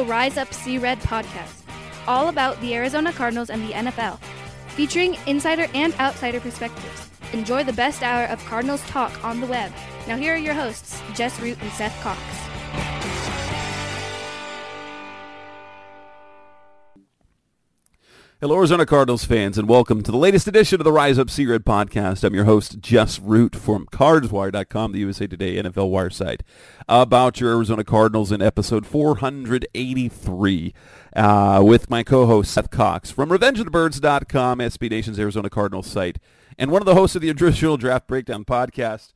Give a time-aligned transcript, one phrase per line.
[0.00, 1.60] the Rise Up See Red podcast,
[2.08, 4.18] all about the Arizona Cardinals and the NFL,
[4.68, 7.10] featuring insider and outsider perspectives.
[7.34, 9.70] Enjoy the best hour of Cardinals talk on the web.
[10.08, 12.18] Now, here are your hosts, Jess Root and Seth Cox.
[18.42, 21.44] Hello, Arizona Cardinals fans, and welcome to the latest edition of the Rise Up See
[21.44, 22.24] Red podcast.
[22.24, 26.42] I'm your host, Jess Root from CardsWire.com, the USA Today NFL Wire site,
[26.88, 30.72] about your Arizona Cardinals in episode 483
[31.14, 36.18] uh, with my co-host, Seth Cox from RevengeOfTheBirds.com, SB Nation's Arizona Cardinals site,
[36.56, 39.12] and one of the hosts of the Traditional Draft Breakdown podcast.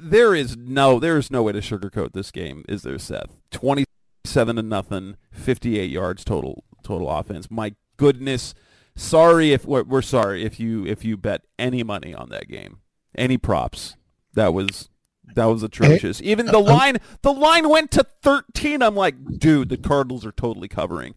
[0.00, 3.36] There is no, there is no way to sugarcoat this game, is there, Seth?
[3.50, 7.50] 27 to nothing, 58 yards total total offense.
[7.50, 8.54] My goodness.
[8.96, 12.78] Sorry if we're, we're sorry if you if you bet any money on that game,
[13.16, 13.96] any props.
[14.34, 14.88] That was
[15.34, 16.22] that was atrocious.
[16.22, 18.82] Even the line the line went to 13.
[18.82, 21.14] I'm like, dude, the Cardinals are totally covering.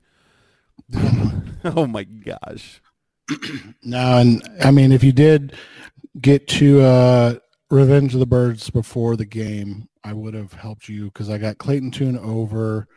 [1.64, 2.82] oh my gosh.
[3.84, 5.56] No, and I mean if you did
[6.20, 7.36] get to uh
[7.70, 11.58] Revenge of the Birds before the game, I would have helped you because I got
[11.58, 12.88] Clayton Tune over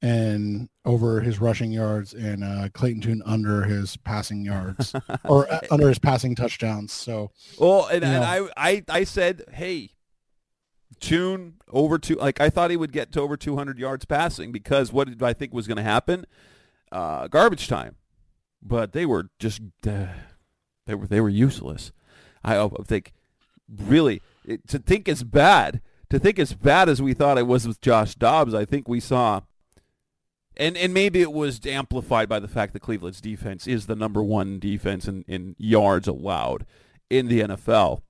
[0.00, 5.60] and over his rushing yards and uh, Clayton Tune under his passing yards or uh,
[5.70, 6.92] under his passing touchdowns.
[6.92, 9.90] So, well, and, and I, I, I said, hey,
[11.00, 12.16] Tune over two.
[12.16, 15.32] Like I thought he would get to over 200 yards passing because what did I
[15.32, 16.26] think was going to happen?
[16.90, 17.96] Uh, garbage time,
[18.62, 20.06] but they were just uh,
[20.86, 21.92] they were they were useless.
[22.42, 23.12] I, I think
[23.68, 27.68] really it, to think as bad to think as bad as we thought it was
[27.68, 28.54] with Josh Dobbs.
[28.54, 29.42] I think we saw
[30.58, 34.22] and and maybe it was amplified by the fact that Cleveland's defense is the number
[34.22, 36.66] one defense in, in yards allowed
[37.08, 38.02] in the NFL.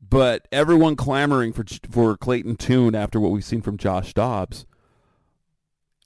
[0.00, 4.66] But everyone clamoring for for Clayton Tune after what we've seen from Josh Dobbs.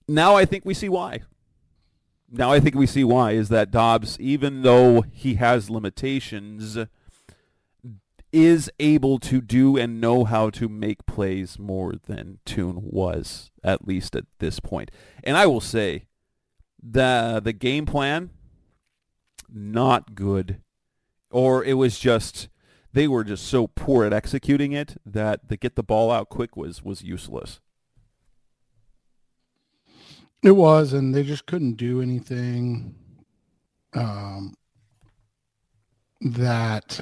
[0.07, 1.23] Now I think we see why.
[2.31, 6.79] Now I think we see why is that Dobbs, even though he has limitations,
[8.35, 13.87] is able to do and know how to make plays more than Tune was, at
[13.87, 14.91] least at this point.
[15.23, 16.07] And I will say,
[16.83, 18.31] the the game plan,
[19.49, 20.61] not good.
[21.31, 22.49] Or it was just
[22.93, 26.57] they were just so poor at executing it that the get the ball out quick
[26.57, 27.61] was was useless.
[30.43, 32.97] It was, and they just couldn't do anything
[33.95, 34.55] um,
[36.21, 37.01] that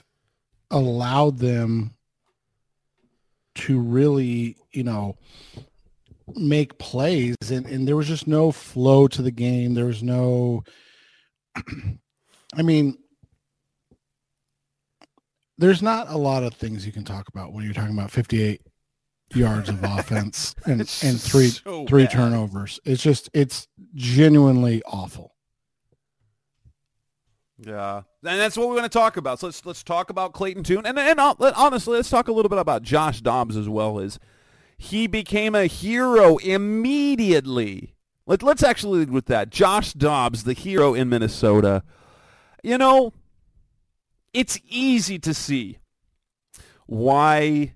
[0.72, 1.94] allowed them
[3.54, 5.16] to really, you know,
[6.34, 9.74] make plays and, and there was just no flow to the game.
[9.74, 10.64] There was no
[12.56, 12.96] I mean
[15.58, 18.62] there's not a lot of things you can talk about when you're talking about 58
[19.34, 22.12] yards of offense and, and three so three bad.
[22.12, 22.80] turnovers.
[22.84, 25.31] It's just it's genuinely awful.
[27.64, 29.38] Yeah, and that's what we want to talk about.
[29.38, 32.48] So let's let's talk about Clayton Tune, and and uh, honestly, let's talk a little
[32.48, 34.00] bit about Josh Dobbs as well.
[34.00, 34.18] As
[34.82, 37.94] he became a hero immediately.
[38.26, 39.50] Let, let's actually lead with that.
[39.50, 41.84] Josh Dobbs, the hero in Minnesota.
[42.64, 43.12] You know,
[44.34, 45.78] it's easy to see
[46.86, 47.74] why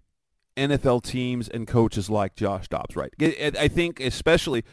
[0.57, 3.13] NFL teams and coaches like Josh Dobbs, right?
[3.21, 4.65] I think especially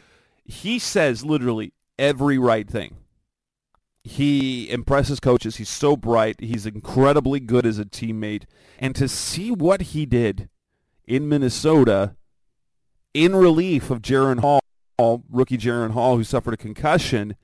[0.44, 2.96] he says literally every right thing
[4.04, 5.56] he impresses coaches.
[5.56, 6.36] He's so bright.
[6.38, 8.44] He's incredibly good as a teammate.
[8.78, 10.50] And to see what he did
[11.06, 12.14] in Minnesota
[13.14, 14.60] in relief of Jaren Hall,
[15.30, 17.36] rookie Jaren Hall, who suffered a concussion,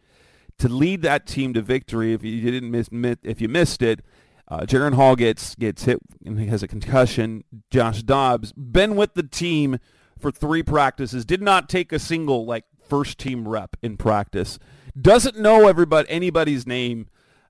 [0.58, 2.12] to lead that team to victory.
[2.12, 2.88] If you didn't miss,
[3.22, 4.00] if you missed it,
[4.46, 7.44] uh, Jaren Hall gets gets hit and he has a concussion.
[7.70, 9.78] Josh Dobbs been with the team
[10.18, 11.24] for three practices.
[11.24, 14.58] Did not take a single like first team rep in practice.
[15.00, 17.06] Doesn't know everybody anybody's name,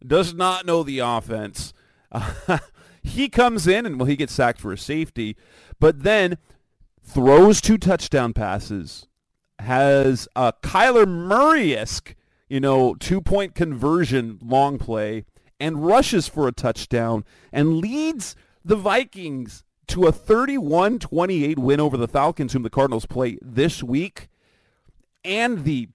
[0.06, 1.73] does not know the offense.
[2.12, 2.59] Uh,
[3.03, 5.37] he comes in and well, he gets sacked for a safety,
[5.81, 6.38] but then
[7.03, 9.06] throws two touchdown passes,
[9.59, 12.14] has a Kyler Murray-esque,
[12.49, 15.25] you know, two-point conversion long play,
[15.59, 22.09] and rushes for a touchdown and leads the Vikings to a 31-28 win over the
[22.09, 24.29] Falcons, whom the Cardinals play this week,
[25.25, 25.88] and the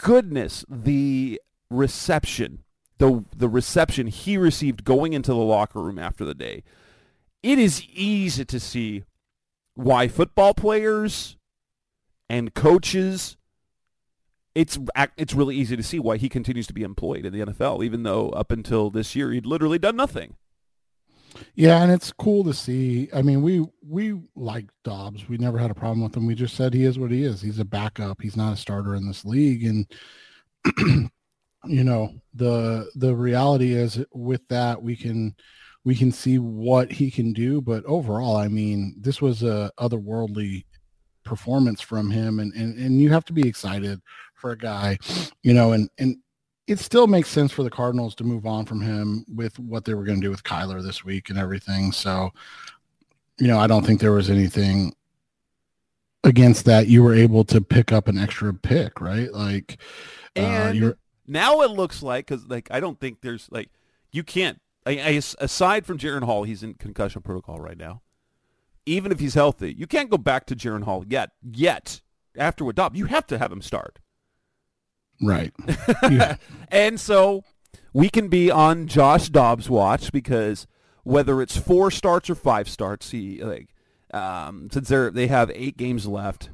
[0.00, 1.40] goodness, the
[1.70, 2.64] reception,
[2.98, 6.62] the the reception he received going into the locker room after the day.
[7.42, 9.04] It is easy to see
[9.74, 11.36] why football players
[12.28, 13.36] and coaches
[14.54, 14.78] it's
[15.16, 18.02] it's really easy to see why he continues to be employed in the NFL even
[18.02, 20.36] though up until this year he'd literally done nothing.
[21.54, 23.08] Yeah, and it's cool to see.
[23.14, 25.28] I mean, we we like Dobbs.
[25.28, 26.26] We never had a problem with him.
[26.26, 27.40] We just said he is what he is.
[27.40, 28.20] He's a backup.
[28.20, 29.64] He's not a starter in this league.
[29.64, 29.86] And
[31.64, 35.34] you know, the the reality is with that we can
[35.84, 37.60] we can see what he can do.
[37.60, 40.64] But overall, I mean, this was a otherworldly
[41.24, 44.00] performance from him and, and and you have to be excited
[44.34, 44.98] for a guy,
[45.42, 46.16] you know, and and
[46.66, 49.94] it still makes sense for the Cardinals to move on from him with what they
[49.94, 51.92] were going to do with Kyler this week and everything.
[51.92, 52.30] So,
[53.38, 54.94] you know, I don't think there was anything
[56.24, 56.86] against that.
[56.86, 59.32] You were able to pick up an extra pick, right?
[59.32, 59.78] Like,
[60.36, 60.92] uh, and uh,
[61.26, 63.70] now it looks like because like I don't think there's like
[64.12, 64.60] you can't.
[64.84, 68.02] I, I, aside from Jaren Hall, he's in concussion protocol right now.
[68.84, 71.30] Even if he's healthy, you can't go back to Jaren Hall yet.
[71.42, 72.00] Yet
[72.36, 73.98] after what Dob, you have to have him start.
[75.22, 75.52] Right.
[76.68, 77.44] and so
[77.92, 80.66] we can be on Josh Dobbs' watch because
[81.04, 83.68] whether it's four starts or five starts, he like
[84.12, 86.50] um, since they they have eight games left.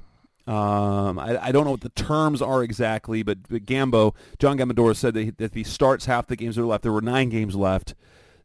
[0.46, 4.96] Um, I, I, don't know what the terms are exactly, but, but Gambo, John Gambadoro
[4.96, 7.02] said that, he, that if he starts half the games that are left, there were
[7.02, 7.94] nine games left.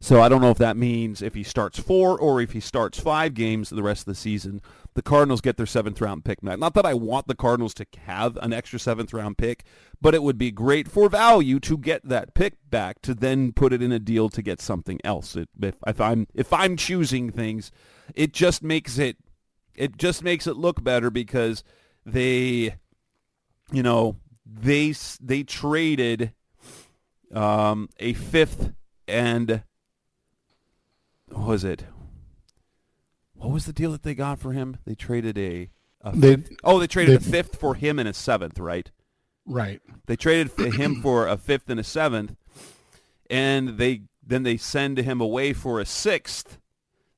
[0.04, 3.00] So I don't know if that means if he starts four or if he starts
[3.00, 4.60] five games the rest of the season
[4.92, 6.58] the Cardinals get their seventh round pick back.
[6.58, 9.64] Not that I want the Cardinals to have an extra seventh round pick,
[10.02, 13.72] but it would be great for value to get that pick back to then put
[13.72, 15.36] it in a deal to get something else.
[15.36, 17.72] It, if, if I'm if I'm choosing things,
[18.14, 19.16] it just makes it
[19.74, 21.64] it just makes it look better because
[22.04, 22.74] they,
[23.72, 26.34] you know, they they traded
[27.32, 28.74] um, a fifth
[29.08, 29.62] and
[31.36, 31.84] was it?
[33.44, 34.78] what was the deal that they got for him?
[34.86, 35.68] They traded a,
[36.00, 38.90] a they, oh, they traded they, a fifth for him and a seventh, right?
[39.44, 39.82] Right.
[40.06, 42.36] They traded him for a fifth and a seventh,
[43.28, 46.58] and they then they send him away for a sixth.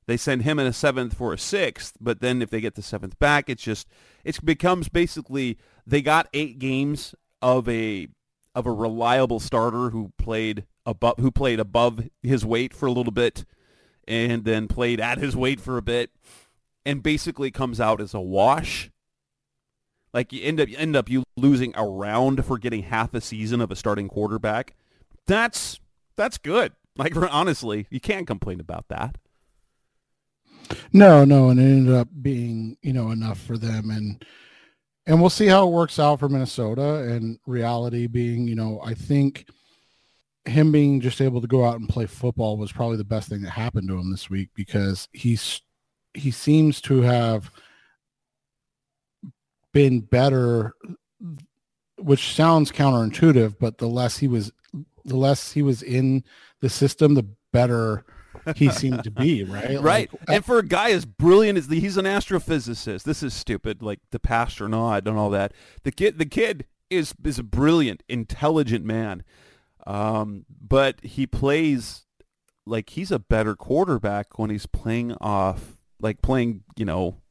[0.05, 2.81] They send him and a seventh for a sixth, but then if they get the
[2.81, 3.87] seventh back, it's just
[4.25, 8.09] it becomes basically they got eight games of a
[8.53, 13.13] of a reliable starter who played above who played above his weight for a little
[13.13, 13.45] bit
[14.07, 16.11] and then played at his weight for a bit
[16.85, 18.89] and basically comes out as a wash.
[20.13, 23.21] Like you end up you end up you losing a round for getting half a
[23.21, 24.75] season of a starting quarterback.
[25.25, 25.79] That's
[26.15, 26.73] that's good.
[26.95, 29.17] Like honestly, you can't complain about that.
[30.91, 34.25] No, no, and it ended up being, you know, enough for them and
[35.05, 38.93] and we'll see how it works out for Minnesota and reality being, you know, I
[38.93, 39.47] think
[40.47, 43.41] him being just able to go out and play football was probably the best thing
[43.41, 45.61] that happened to him this week because he's
[46.13, 47.51] he seems to have
[49.73, 50.73] been better
[51.99, 54.51] which sounds counterintuitive but the less he was
[55.05, 56.23] the less he was in
[56.61, 58.05] the system the better
[58.55, 59.81] he seemed to be right?
[59.81, 60.11] Right.
[60.11, 63.03] Like, and for a guy as brilliant as the, he's an astrophysicist.
[63.03, 65.53] This is stupid like the Passtronaut and all that.
[65.83, 69.23] The kid the kid is is a brilliant intelligent man
[69.87, 72.05] um, but he plays
[72.65, 77.21] like he's a better quarterback when he's playing off, like playing, you know,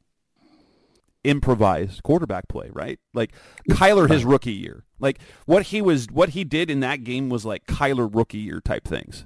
[1.23, 2.99] improvised quarterback play, right?
[3.13, 3.31] Like
[3.69, 4.85] Kyler his rookie year.
[4.99, 8.59] Like what he was what he did in that game was like Kyler rookie year
[8.59, 9.25] type things.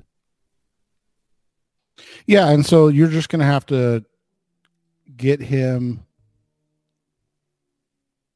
[2.26, 4.04] Yeah, and so you're just going to have to
[5.16, 6.04] get him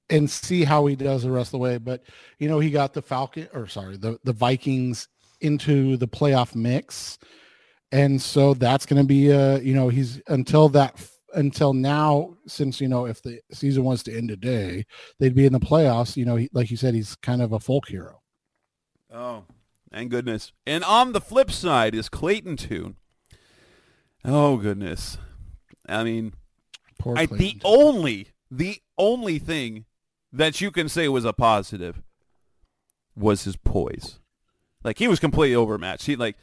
[0.10, 1.78] and see how he does the rest of the way.
[1.78, 2.04] But
[2.40, 5.08] you know, he got the Falcon or sorry, the the Vikings
[5.42, 7.18] into the playoff mix,
[7.92, 12.80] and so that's going to be a you know he's until that until now since
[12.80, 14.86] you know if the season was to end today,
[15.20, 16.16] they'd be in the playoffs.
[16.16, 18.22] You know, he, like you said, he's kind of a folk hero.
[19.14, 19.46] Oh,
[19.92, 20.52] thank goodness!
[20.66, 22.96] And on the flip side is Clayton Tune.
[24.24, 25.18] Oh goodness,
[25.88, 26.34] I mean,
[27.16, 29.86] I, the only the only thing
[30.36, 32.02] that you can say was a positive
[33.16, 34.20] was his poise.
[34.84, 36.06] Like he was completely overmatched.
[36.06, 36.36] He like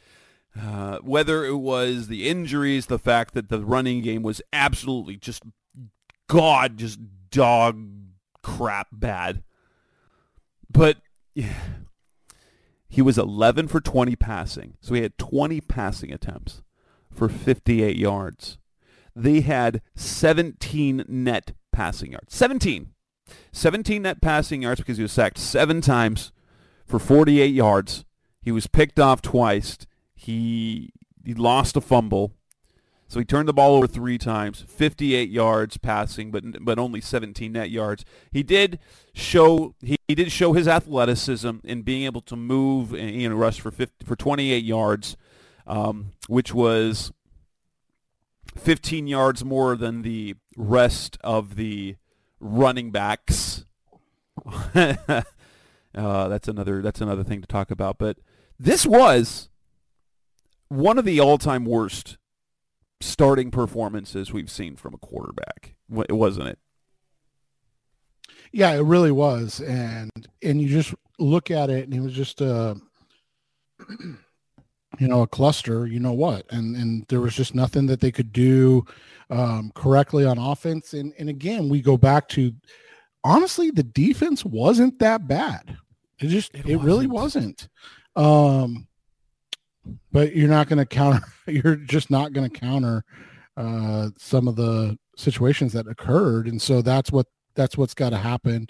[0.59, 5.43] uh, whether it was the injuries, the fact that the running game was absolutely just
[6.27, 7.89] god, just dog
[8.41, 9.43] crap bad.
[10.69, 10.97] But
[11.33, 11.53] yeah,
[12.89, 14.77] he was 11 for 20 passing.
[14.81, 16.61] So he had 20 passing attempts
[17.11, 18.57] for 58 yards.
[19.15, 22.35] They had 17 net passing yards.
[22.35, 22.93] 17.
[23.51, 26.31] 17 net passing yards because he was sacked seven times
[26.85, 28.05] for 48 yards.
[28.41, 29.77] He was picked off twice.
[30.15, 30.91] He
[31.23, 32.33] he lost a fumble.
[33.07, 37.51] So he turned the ball over three times, 58 yards passing, but but only 17
[37.51, 38.03] net yards.
[38.31, 38.79] He did
[39.13, 43.35] show he, he did show his athleticism in being able to move and you know
[43.35, 45.15] rush for 50, for 28 yards,
[45.67, 47.11] um, which was
[48.57, 51.95] 15 yards more than the rest of the
[52.43, 53.65] running backs.
[54.75, 55.23] uh,
[55.93, 57.97] that's another that's another thing to talk about.
[57.97, 58.17] But
[58.59, 59.49] this was
[60.67, 62.17] one of the all-time worst
[63.01, 66.59] starting performances we've seen from a quarterback, wasn't it?
[68.51, 72.39] Yeah, it really was, and and you just look at it, and it was just
[72.41, 72.75] a,
[73.89, 75.87] you know, a cluster.
[75.87, 76.45] You know what?
[76.51, 78.85] And and there was just nothing that they could do
[79.33, 80.93] um, correctly on offense.
[80.93, 82.53] And and again, we go back to
[83.23, 85.77] honestly, the defense wasn't that bad.
[86.19, 87.67] It just it, it really wasn't.
[88.15, 88.87] Um,
[90.11, 91.25] but you're not going to counter.
[91.47, 93.03] You're just not going to counter
[93.57, 98.17] uh, some of the situations that occurred, and so that's what that's what's got to
[98.17, 98.67] happen.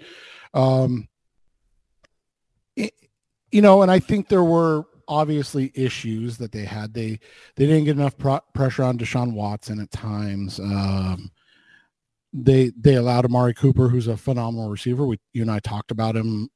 [0.55, 1.07] Um,
[2.75, 2.93] it,
[3.51, 6.93] you know, and I think there were obviously issues that they had.
[6.93, 7.19] They
[7.55, 10.59] they didn't get enough pro- pressure on Deshaun Watson at times.
[10.59, 11.31] Um,
[12.33, 15.05] they they allowed Amari Cooper, who's a phenomenal receiver.
[15.05, 16.49] We you and I talked about him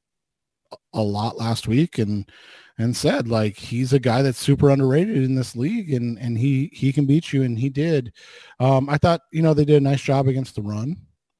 [0.92, 2.30] a lot last week, and
[2.78, 6.70] and said like he's a guy that's super underrated in this league, and and he
[6.72, 8.12] he can beat you, and he did.
[8.60, 10.96] Um, I thought you know they did a nice job against the run,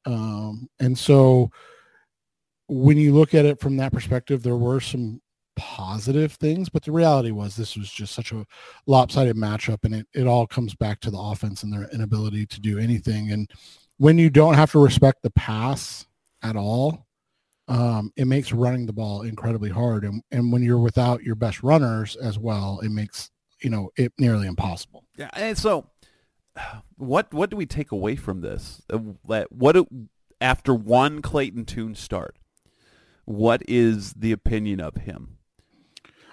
[0.07, 1.51] um, and so
[2.69, 5.21] when you look at it from that perspective, there were some
[5.59, 8.47] positive things, but the reality was this was just such a
[8.87, 12.61] lopsided matchup, and it it all comes back to the offense and their inability to
[12.61, 13.51] do anything, and
[13.99, 16.07] when you don't have to respect the pass
[16.43, 17.07] at all,
[17.67, 20.05] um, it makes running the ball incredibly hard.
[20.05, 24.13] And, and when you're without your best runners as well, it makes, you know, it
[24.19, 25.05] nearly impossible.
[25.17, 25.31] Yeah.
[25.33, 25.91] And so
[26.97, 28.81] what, what do we take away from this?
[28.89, 29.77] Uh, what,
[30.41, 32.39] after one Clayton Tune start,
[33.25, 35.38] what is the opinion of him?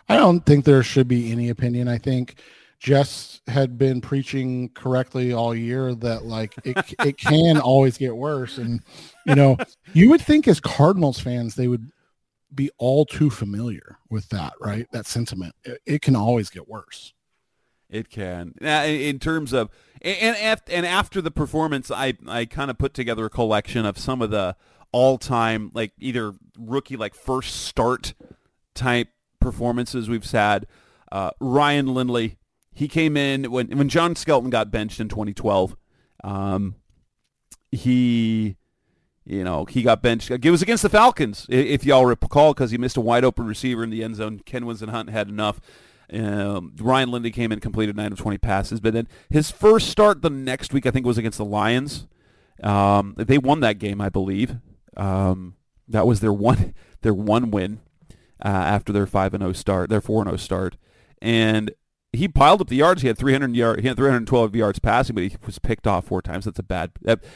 [0.07, 1.87] I don't think there should be any opinion.
[1.87, 2.35] I think
[2.79, 8.57] Jess had been preaching correctly all year that like it it can always get worse,
[8.57, 8.81] and
[9.25, 9.57] you know
[9.93, 11.91] you would think as Cardinals fans they would
[12.53, 14.87] be all too familiar with that, right?
[14.91, 15.55] That sentiment.
[15.63, 17.13] It, it can always get worse.
[17.89, 18.53] It can.
[18.61, 19.69] In terms of
[20.01, 23.97] and after, and after the performance, I I kind of put together a collection of
[23.97, 24.55] some of the
[24.91, 28.13] all time like either rookie like first start
[28.73, 29.09] type
[29.45, 30.67] performances we've had.
[31.11, 32.37] Uh, Ryan Lindley
[32.75, 35.75] he came in when when John Skelton got benched in 2012.
[36.23, 36.75] Um,
[37.71, 38.57] he,
[39.23, 40.29] you know, he got benched.
[40.29, 43.83] It was against the Falcons, if y'all recall, because he missed a wide open receiver
[43.83, 44.41] in the end zone.
[44.45, 45.61] Ken Whisenhunt had enough.
[46.11, 50.21] Um, Ryan Lindley came in, completed nine of 20 passes, but then his first start
[50.21, 52.07] the next week, I think, was against the Lions.
[52.61, 54.57] Um, they won that game, I believe.
[54.95, 55.55] Um,
[55.87, 57.79] that was their one their one win
[58.43, 60.77] uh, after their five and zero oh start, their four and zero oh start,
[61.21, 61.71] and
[62.15, 63.01] he piled up the yards.
[63.01, 66.21] He had 300 yard, he had 312 yards passing, but he was picked off four
[66.21, 66.45] times.
[66.45, 66.91] That's a bad,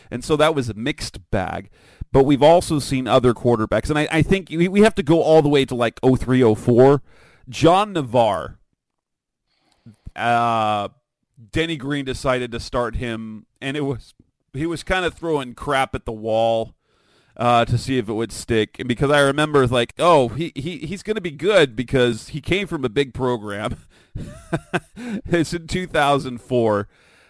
[0.10, 1.70] and so that was a mixed bag.
[2.12, 5.42] But we've also seen other quarterbacks, and I, I think we have to go all
[5.42, 7.04] the way to like 03, 04.
[7.48, 8.60] John Navarre,
[10.16, 10.90] uh,
[11.52, 14.14] Denny Green decided to start him, and it was
[14.54, 16.74] he was kind of throwing crap at the wall
[17.40, 18.76] uh, to see if it would stick.
[18.80, 22.42] And because I remember like, oh, he, he he's going to be good because he
[22.42, 23.78] came from a big program.
[25.26, 26.88] it's in 2004.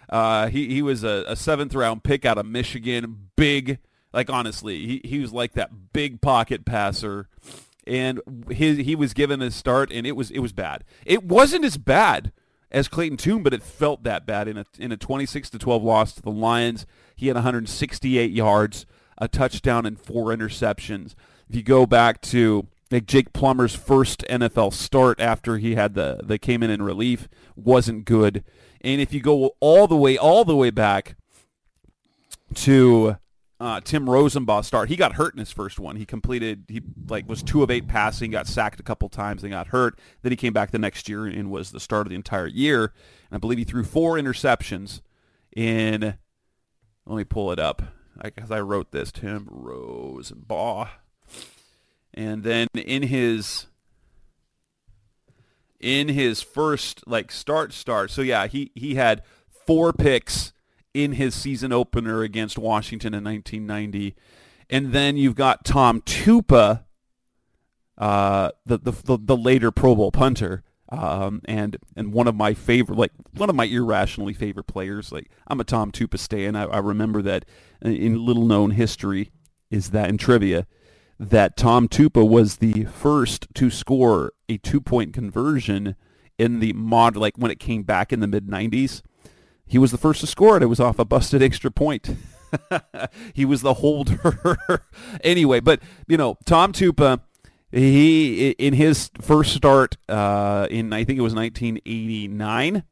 [0.08, 3.30] Uh, he he was a, a, seventh round pick out of Michigan.
[3.36, 3.78] Big,
[4.12, 7.28] like honestly, he he was like that big pocket passer,
[7.86, 10.82] and his he was given a start, and it was it was bad.
[11.06, 12.32] It wasn't as bad
[12.72, 15.84] as Clayton Tune, but it felt that bad in a in a 26 to 12
[15.84, 16.86] loss to the Lions.
[17.14, 18.86] He had 168 yards,
[19.20, 21.14] a touchdown, and four interceptions.
[21.48, 26.20] If you go back to like Jake Plummer's first NFL start after he had the
[26.22, 28.44] the came in in relief wasn't good.
[28.80, 31.16] And if you go all the way all the way back
[32.54, 33.16] to
[33.60, 35.96] uh, Timm Rosenbach's start, he got hurt in his first one.
[35.96, 39.52] He completed he like was two of eight passing, got sacked a couple times, and
[39.52, 39.98] got hurt.
[40.22, 42.92] Then he came back the next year and was the start of the entire year.
[43.30, 45.02] And I believe he threw four interceptions
[45.54, 46.14] in.
[47.06, 47.82] Let me pull it up
[48.22, 49.12] because I wrote this.
[49.12, 50.88] Timm Rosenbach.
[52.12, 53.66] And then in his
[55.78, 58.10] in his first like start start.
[58.10, 59.22] So yeah, he he had
[59.66, 60.52] four picks
[60.92, 64.14] in his season opener against Washington in 1990.
[64.68, 66.84] And then you've got Tom Tupa,
[67.98, 72.98] uh, the, the, the later Pro Bowl punter, um, and and one of my favorite,
[72.98, 75.12] like one of my irrationally favorite players.
[75.12, 76.56] Like I'm a Tom Tupa stan.
[76.56, 77.44] I, I remember that
[77.82, 79.30] in little known history
[79.70, 80.66] is that in trivia
[81.18, 85.94] that Tom Tupa was the first to score a two-point conversion
[86.38, 89.02] in the mod, like when it came back in the mid 90s.
[89.66, 90.62] He was the first to score it.
[90.62, 92.16] It was off a busted extra point.
[93.34, 94.82] he was the holder.
[95.22, 97.20] anyway, but you know, Tom Tupa,
[97.72, 102.84] he in his first start uh, in I think it was 1989.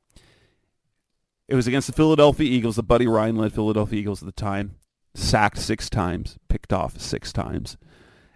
[1.48, 4.76] It was against the Philadelphia Eagles, the Buddy Ryan led Philadelphia Eagles at the time.
[5.14, 7.76] Sacked six times, picked off six times,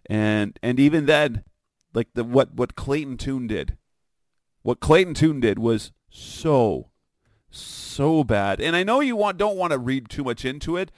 [0.06, 1.44] and and even then,
[1.94, 3.76] like the what what Clayton Tune did,
[4.62, 6.88] what Clayton Tune did was so
[7.50, 8.60] so bad.
[8.60, 10.90] And I know you want don't want to read too much into it,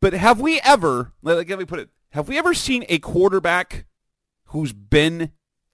[0.00, 3.84] but have we ever let me put it, have we ever seen a quarterback
[4.50, 5.32] who's been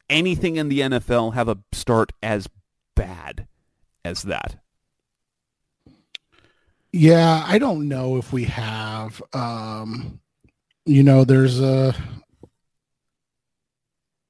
[0.08, 2.48] anything in the NFL have a start as
[2.94, 3.46] bad
[4.04, 4.56] as that?
[6.92, 10.20] Yeah, I don't know if we have um
[10.84, 11.94] you know, there's a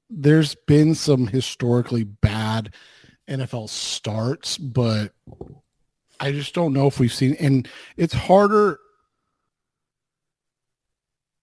[0.09, 2.73] there's been some historically bad
[3.29, 5.11] NFL starts, but
[6.19, 8.79] I just don't know if we've seen and it's harder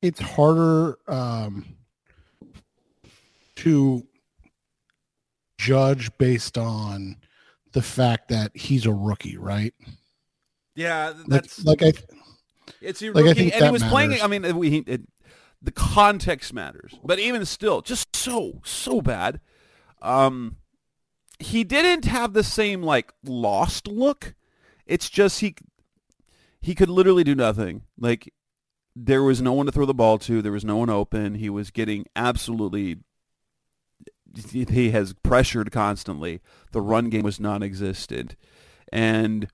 [0.02, 1.64] it's harder um
[3.56, 4.06] to
[5.58, 7.16] judge based on
[7.72, 9.74] the fact that he's a rookie, right?
[10.74, 13.92] Yeah, that's like, like I it's a like rookie, and he was matters.
[13.92, 14.22] playing.
[14.22, 15.02] I mean, he, it,
[15.62, 19.40] the context matters, but even still, just so so bad.
[20.02, 20.56] Um,
[21.38, 24.34] he didn't have the same like lost look.
[24.86, 25.56] It's just he
[26.60, 27.82] he could literally do nothing.
[27.98, 28.32] Like
[28.96, 30.42] there was no one to throw the ball to.
[30.42, 31.36] There was no one open.
[31.36, 32.98] He was getting absolutely
[34.52, 36.40] he has pressured constantly.
[36.72, 38.36] The run game was non-existent.
[38.92, 39.48] And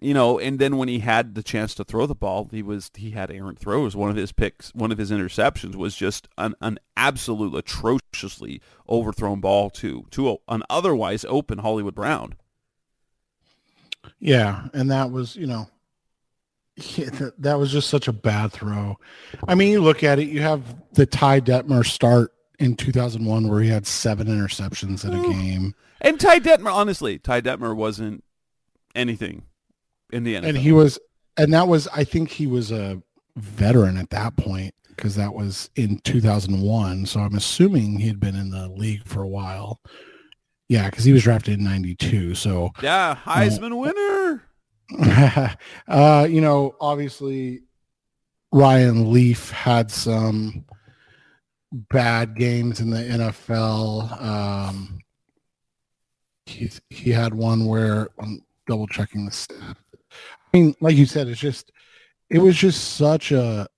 [0.00, 2.90] you know, and then when he had the chance to throw the ball, he was
[2.94, 3.94] he had errant throws.
[3.94, 9.40] One of his picks, one of his interceptions was just an, an absolute atrociously overthrown
[9.40, 12.34] ball to to an otherwise open Hollywood Brown.
[14.18, 15.68] Yeah, and that was you know
[17.38, 18.96] that was just such a bad throw.
[19.46, 20.62] I mean, you look at it, you have
[20.92, 25.74] the Ty Detmer start in 2001 where he had seven interceptions in a game.
[26.00, 28.22] And Ty Detmer, honestly, Ty Detmer wasn't
[28.94, 29.42] anything
[30.12, 30.48] in the NFL.
[30.48, 30.98] And he was,
[31.36, 33.02] and that was, I think he was a
[33.36, 37.06] veteran at that point because that was in 2001.
[37.06, 39.80] So I'm assuming he'd been in the league for a while.
[40.68, 42.34] Yeah, because he was drafted in 92.
[42.36, 44.44] So, yeah, Heisman winner.
[45.88, 47.62] uh, you know, obviously,
[48.52, 50.64] Ryan Leaf had some
[51.72, 54.20] bad games in the NFL.
[54.20, 55.00] Um,
[56.46, 59.76] he he had one where I'm double checking the stat.
[60.12, 61.72] I mean, like you said, it's just
[62.28, 63.68] it was just such a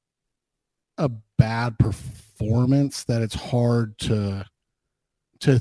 [0.99, 4.47] a bad performance that it's hard to
[5.41, 5.61] to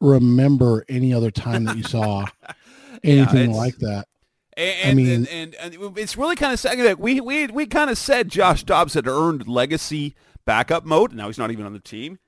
[0.00, 2.24] remember any other time that you saw
[3.04, 4.06] anything yeah, like that.
[4.54, 6.98] And, I mean, and, and, and, it's really kind of sad.
[6.98, 11.12] We we we kind of said Josh Dobbs had earned legacy backup mode.
[11.12, 12.18] Now he's not even on the team.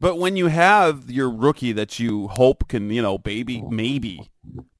[0.00, 4.30] But when you have your rookie that you hope can, you know, baby maybe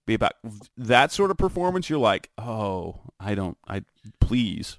[0.07, 0.33] be about
[0.79, 3.83] that sort of performance, you're like, oh, I don't, I
[4.19, 4.79] please.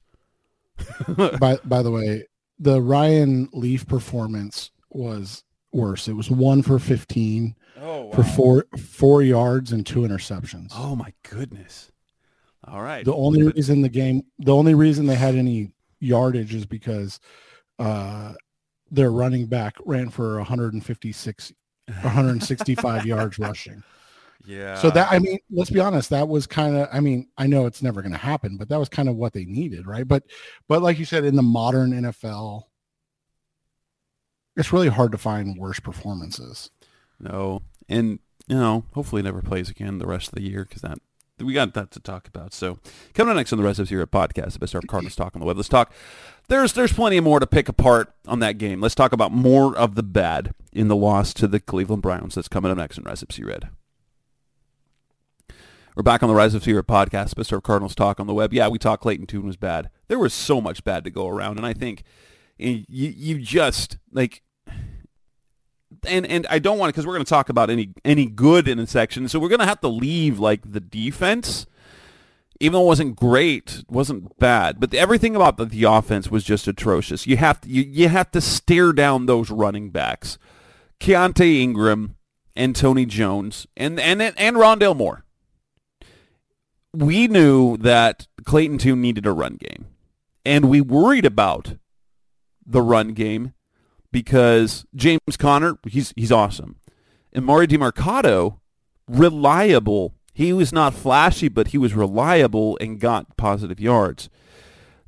[1.40, 2.26] by by the way,
[2.58, 6.08] the Ryan Leaf performance was worse.
[6.08, 8.12] It was one for fifteen oh, wow.
[8.12, 10.72] for four four yards and two interceptions.
[10.76, 11.92] Oh my goodness!
[12.68, 13.06] All right.
[13.06, 15.72] The only reason the game, the only reason they had any
[16.02, 17.20] yardage is because
[17.80, 18.34] uh,
[18.90, 21.54] their running back ran for 156,
[21.88, 23.82] 165 yards rushing.
[24.46, 24.76] Yeah.
[24.76, 27.66] So that I mean, let's be honest, that was kind of I mean, I know
[27.66, 30.08] it's never going to happen, but that was kind of what they needed, right?
[30.08, 30.24] But
[30.68, 32.64] but like you said in the modern NFL,
[34.58, 36.72] it's really hard to find worse performances.
[37.20, 37.62] No.
[37.88, 40.98] And you know, hopefully never plays again the rest of the year cuz that
[41.40, 42.54] we got that to talk about.
[42.54, 42.80] So
[43.14, 45.40] coming up next on the rest of at podcast, the best of Cardinals talk on
[45.40, 45.58] the web.
[45.58, 45.92] Let's talk.
[46.48, 48.82] There's there's plenty more to pick apart on that game.
[48.82, 52.36] Let's talk about more of the bad in the loss to the Cleveland Browns.
[52.36, 53.70] That's coming up next on Rise See Red.
[55.96, 58.54] We're back on the Rise of Fear podcast, Best of Cardinals talk on the web.
[58.54, 59.90] Yeah, we talked Clayton Tune was bad.
[60.08, 62.04] There was so much bad to go around, and I think
[62.58, 64.42] you you just like
[66.08, 68.68] and and I don't want to because we're going to talk about any any good
[68.68, 69.28] in a section.
[69.28, 71.66] So we're going to have to leave like the defense,
[72.60, 76.68] even though it wasn't great, wasn't bad, but everything about the, the offense was just
[76.68, 77.28] atrocious.
[77.28, 80.38] You have to you, you have to stare down those running backs,
[81.00, 82.16] Keaontay Ingram
[82.56, 85.24] and Tony Jones and and and Rondale Moore.
[86.94, 89.88] We knew that Clayton Tune needed a run game,
[90.46, 91.78] and we worried about
[92.66, 93.54] the run game
[94.12, 96.78] because James Conner, he's he's awesome.
[97.34, 98.60] And Emari Demercado,
[99.08, 100.16] reliable.
[100.34, 104.30] He was not flashy, but he was reliable and got positive yards.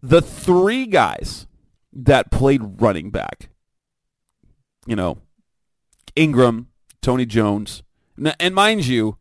[0.02, 1.48] The three guys
[1.94, 3.50] that played running back,
[4.86, 5.20] you know,
[6.16, 6.68] Ingram,
[7.02, 7.84] Tony Jones,
[8.39, 9.18] and mind you,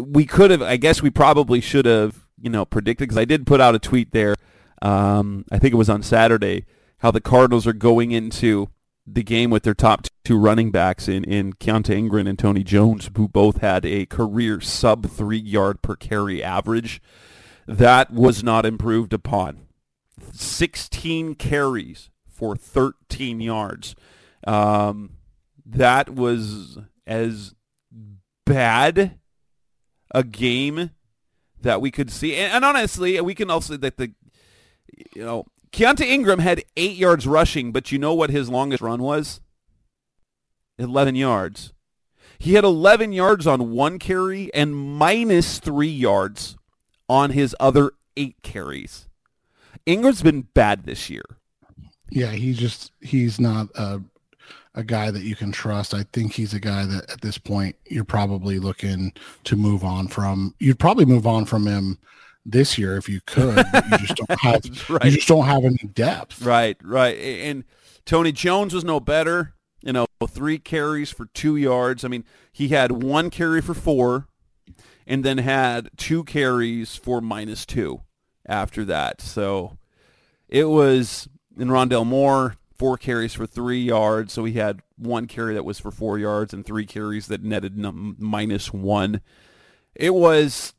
[0.00, 3.46] we could have, I guess we probably should have, you know, predicted, because I did
[3.46, 4.34] put out a tweet there,
[4.82, 6.66] um, I think it was on Saturday,
[6.98, 8.68] how the Cardinals are going into
[9.14, 13.10] the game with their top two running backs in, in Keaontay Ingram and Tony Jones,
[13.16, 17.02] who both had a career sub three yard per carry average.
[17.66, 19.66] That was not improved upon.
[20.32, 23.94] 16 carries for 13 yards.
[24.46, 25.16] Um,
[25.66, 27.54] that was as
[28.44, 29.18] bad
[30.12, 30.90] a game
[31.60, 32.34] that we could see.
[32.34, 34.12] And, and honestly, we can also that the
[35.14, 39.02] you know Keaontay Ingram had eight yards rushing, but you know what his longest run
[39.02, 39.40] was?
[40.78, 41.72] Eleven yards.
[42.38, 46.56] He had 11 yards on one carry and minus three yards
[47.06, 49.08] on his other eight carries.
[49.84, 51.24] Ingram's been bad this year.
[52.10, 54.00] Yeah, he just he's not a
[54.74, 55.92] a guy that you can trust.
[55.92, 59.12] I think he's a guy that at this point you're probably looking
[59.44, 60.54] to move on from.
[60.58, 61.98] You'd probably move on from him
[62.44, 63.64] this year if you could.
[63.92, 65.04] you just don't have right.
[65.04, 66.42] you just don't have any depth.
[66.42, 67.16] Right, right.
[67.18, 67.64] And
[68.04, 69.54] Tony Jones was no better.
[69.82, 72.04] You know, three carries for two yards.
[72.04, 74.26] I mean, he had one carry for four,
[75.06, 78.02] and then had two carries for minus two
[78.46, 79.22] after that.
[79.22, 79.78] So
[80.48, 84.32] it was in Rondale Moore four carries for three yards.
[84.32, 87.76] So he had one carry that was for four yards and three carries that netted
[87.76, 89.20] minus one.
[89.94, 90.72] It was,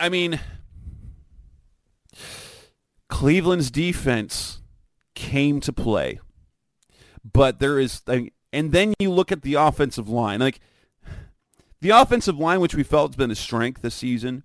[0.00, 0.40] I mean,
[3.14, 4.60] Cleveland's defense
[5.14, 6.18] came to play,
[7.24, 10.58] but there is, and then you look at the offensive line, like
[11.80, 14.42] the offensive line, which we felt has been a strength this season,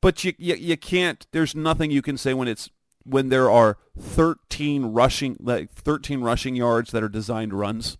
[0.00, 1.28] but you, you, you can't.
[1.30, 2.68] There's nothing you can say when it's
[3.04, 7.98] when there are 13 rushing like 13 rushing yards that are designed runs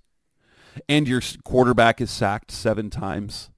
[0.89, 3.51] and your quarterback is sacked 7 times.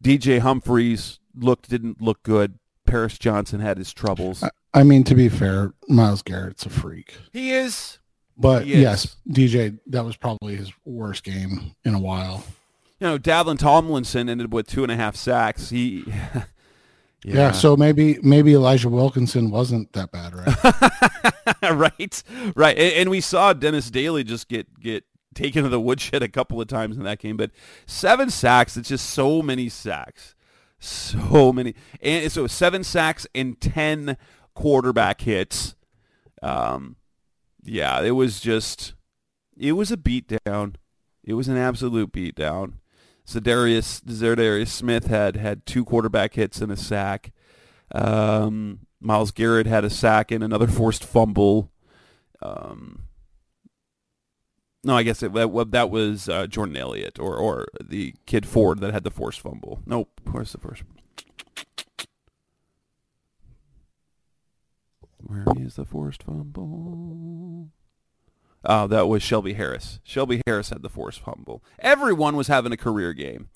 [0.00, 2.60] DJ Humphries looked didn't look good.
[2.94, 4.44] Paris Johnson had his troubles.
[4.72, 7.16] I mean to be fair, Myles Garrett's a freak.
[7.32, 7.98] He is.
[8.36, 8.80] But he is.
[8.80, 12.44] yes, DJ that was probably his worst game in a while.
[13.00, 15.70] You know, Dalvin Tomlinson ended with two and a half sacks.
[15.70, 16.04] He
[17.24, 17.34] Yeah.
[17.34, 17.50] yeah.
[17.50, 21.62] so maybe maybe Elijah Wilkinson wasn't that bad, right?
[21.72, 22.22] right,
[22.54, 22.78] right.
[22.78, 25.04] And, and, we saw Dennis Daley just get get
[25.34, 27.50] taken to the woodshed a couple of times in that game, but
[27.86, 28.76] seven sacks.
[28.76, 30.34] It's just so many sacks,
[30.84, 34.16] so many, and so seven sacks and ten
[34.54, 35.74] quarterback hits.
[36.42, 36.96] Um,
[37.62, 38.94] yeah, it was just
[39.56, 40.76] it was a beatdown.
[41.24, 42.74] It was an absolute beatdown.
[43.26, 47.32] Za'Darius Smith had had two quarterback hits and a sack.
[47.94, 51.70] Um, Myles Garrett had a sack and another forced fumble.
[52.42, 53.04] Um,
[54.84, 58.80] no, I guess it, that, that was uh, Jordan Elliott or or the kid Ford
[58.80, 59.80] that had the forced fumble.
[59.86, 60.82] Nope, where's the first?
[65.18, 67.70] Where is the forced fumble?
[68.64, 70.00] Uh, that was Shelby Harris.
[70.04, 71.62] Shelby Harris had the forced fumble.
[71.78, 73.48] Everyone was having a career game.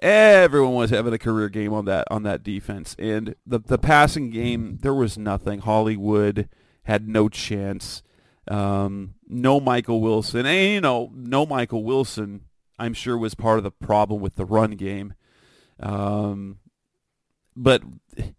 [0.00, 2.96] Everyone was having a career game on that on that defense.
[2.98, 5.60] And the the passing game, there was nothing.
[5.60, 6.48] Hollywood
[6.84, 8.02] had no chance.
[8.48, 10.46] Um, no Michael Wilson.
[10.46, 12.42] And you know, no Michael Wilson.
[12.78, 15.14] I'm sure was part of the problem with the run game.
[15.80, 16.58] Um,
[17.56, 17.82] but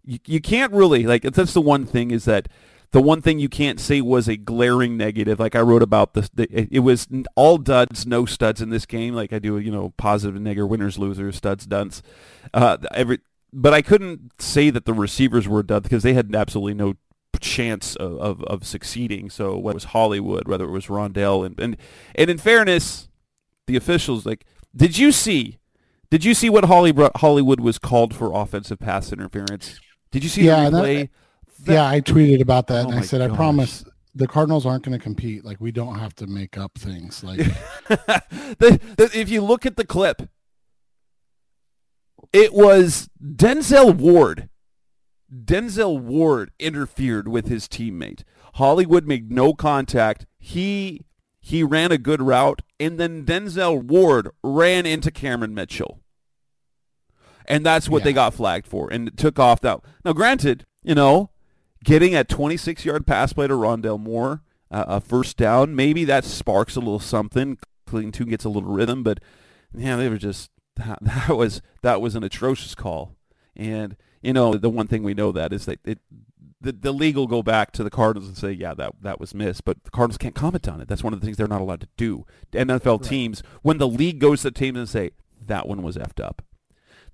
[0.04, 2.48] you, you can't really like that's the one thing is that
[2.92, 6.30] the one thing you can't say was a glaring negative, like I wrote about this,
[6.38, 9.14] it was all duds, no studs in this game.
[9.14, 12.00] Like I do, you know, positive and negative, winners, losers, studs, dunts.
[12.54, 13.18] Uh, every,
[13.52, 16.94] but I couldn't say that the receivers were duds because they had absolutely no
[17.40, 19.30] chance of, of, of, succeeding.
[19.30, 21.76] So whether it was Hollywood, whether it was Rondale, and, and
[22.14, 23.08] and in fairness,
[23.66, 24.44] the officials like,
[24.74, 25.58] did you see?
[26.10, 29.80] Did you see what Hollywood was called for offensive pass interference?
[30.12, 31.00] Did you see yeah, the replay?
[31.00, 33.30] That, that, yeah, I tweeted about that, oh and I said, gosh.
[33.30, 35.44] I promise the Cardinals aren't going to compete.
[35.44, 37.22] Like we don't have to make up things.
[37.22, 37.38] Like
[37.88, 40.22] the, the, if you look at the clip,
[42.32, 44.48] it was Denzel Ward.
[45.32, 48.22] Denzel Ward interfered with his teammate.
[48.54, 50.26] Hollywood made no contact.
[50.38, 51.02] He
[51.40, 56.00] he ran a good route, and then Denzel Ward ran into Cameron Mitchell.
[57.46, 58.04] And that's what yeah.
[58.06, 59.80] they got flagged for and took off that.
[60.04, 61.30] Now, granted, you know,
[61.84, 66.74] getting a 26-yard pass play to Rondale Moore, uh, a first down, maybe that sparks
[66.74, 67.58] a little something.
[67.86, 69.20] Clayton Tune gets a little rhythm, but
[69.72, 73.15] yeah, they were just that, that was that was an atrocious call.
[73.56, 75.98] And you know, the one thing we know that is that it,
[76.60, 79.34] the the league will go back to the Cardinals and say, yeah, that that was
[79.34, 80.88] missed, but the Cardinals can't comment on it.
[80.88, 82.26] That's one of the things they're not allowed to do.
[82.52, 83.08] NFL right.
[83.08, 85.10] teams, when the league goes to the teams and say
[85.46, 86.42] that one was effed up,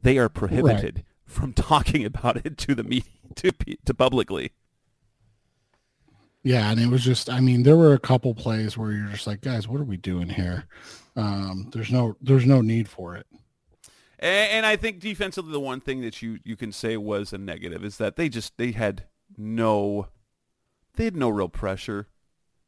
[0.03, 1.05] they are prohibited right.
[1.25, 3.53] from talking about it to the media to
[3.85, 4.53] to publicly.
[6.45, 9.27] Yeah, and it was just I mean, there were a couple plays where you're just
[9.27, 10.65] like, guys, what are we doing here?
[11.17, 13.27] Um, there's no there's no need for it.
[14.23, 17.39] And, and I think defensively, the one thing that you you can say was a
[17.39, 19.05] negative is that they just they had
[19.37, 20.09] no
[20.95, 22.09] they had no real pressure.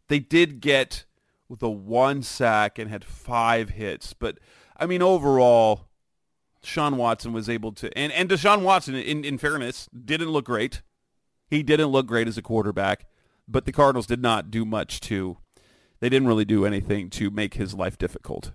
[0.08, 1.04] They did get
[1.48, 4.38] the one sack and had five hits, but
[4.76, 5.88] I mean overall,
[6.62, 10.82] Sean Watson was able to and and Deshaun Watson, in in fairness, didn't look great.
[11.48, 13.06] He didn't look great as a quarterback
[13.46, 15.38] but the Cardinals did not do much to.
[16.00, 18.52] They didn't really do anything to make his life difficult.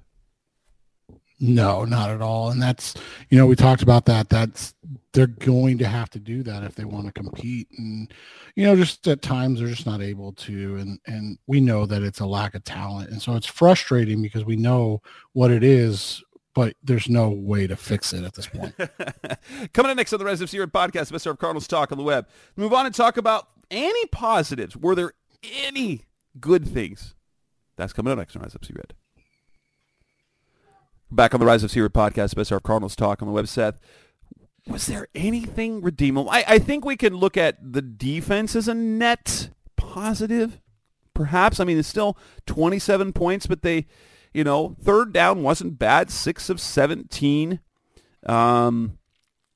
[1.39, 2.51] No, not at all.
[2.51, 2.95] And that's,
[3.29, 4.29] you know, we talked about that.
[4.29, 4.73] That's,
[5.13, 7.67] they're going to have to do that if they want to compete.
[7.77, 8.13] And,
[8.55, 10.75] you know, just at times they're just not able to.
[10.75, 13.09] And, and we know that it's a lack of talent.
[13.09, 15.01] And so it's frustrating because we know
[15.33, 16.21] what it is,
[16.53, 18.75] but there's no way to fix it at this point.
[19.73, 21.31] Coming up next on the Res of Zero podcast, Mr.
[21.31, 22.27] of Cardinals Talk on the web.
[22.57, 24.75] Move on and talk about any positives?
[24.75, 26.05] Were there any
[26.39, 27.15] good things?
[27.77, 28.93] That's coming up next on Rise Up Red.
[31.11, 33.79] Back on the Rise of Red podcast, best of Cardinals talk on the web, Seth.
[34.67, 36.29] Was there anything redeemable?
[36.29, 40.59] I, I think we can look at the defense as a net positive,
[41.15, 41.59] perhaps.
[41.59, 43.87] I mean, it's still 27 points, but they,
[44.33, 47.59] you know, third down wasn't bad, 6 of 17.
[48.27, 48.99] Um,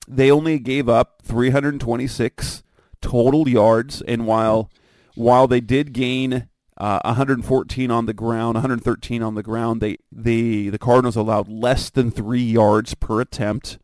[0.07, 2.63] they only gave up 326
[3.01, 4.71] total yards, and while
[5.15, 10.69] while they did gain uh, 114 on the ground, 113 on the ground, they the
[10.69, 13.77] the Cardinals allowed less than three yards per attempt.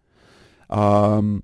[0.70, 1.44] Um,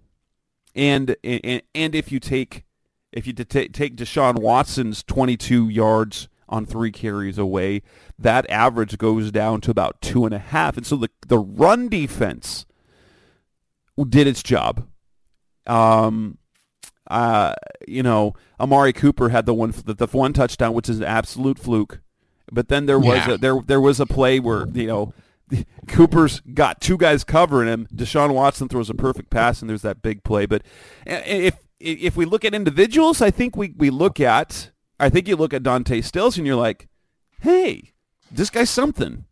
[0.73, 2.65] and and and if you take
[3.11, 7.81] if you take take Deshaun Watson's 22 yards on three carries away,
[8.19, 10.77] that average goes down to about two and a half.
[10.77, 12.65] And so the the run defense
[14.09, 14.87] did its job.
[15.67, 16.37] Um,
[17.07, 17.53] uh,
[17.87, 21.59] you know, Amari Cooper had the one the, the one touchdown, which is an absolute
[21.59, 21.99] fluke.
[22.51, 23.31] But then there was yeah.
[23.31, 25.13] a, there there was a play where you know
[25.87, 27.87] Cooper's got two guys covering him.
[27.93, 30.45] Deshaun Watson throws a perfect pass, and there's that big play.
[30.45, 30.63] But
[31.05, 35.35] if if we look at individuals, I think we, we look at I think you
[35.35, 36.87] look at Dante Stills, and you're like,
[37.41, 37.93] hey,
[38.31, 39.25] this guy's something.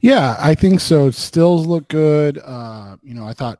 [0.00, 1.10] Yeah, I think so.
[1.10, 2.38] Stills look good.
[2.38, 3.58] Uh, you know, I thought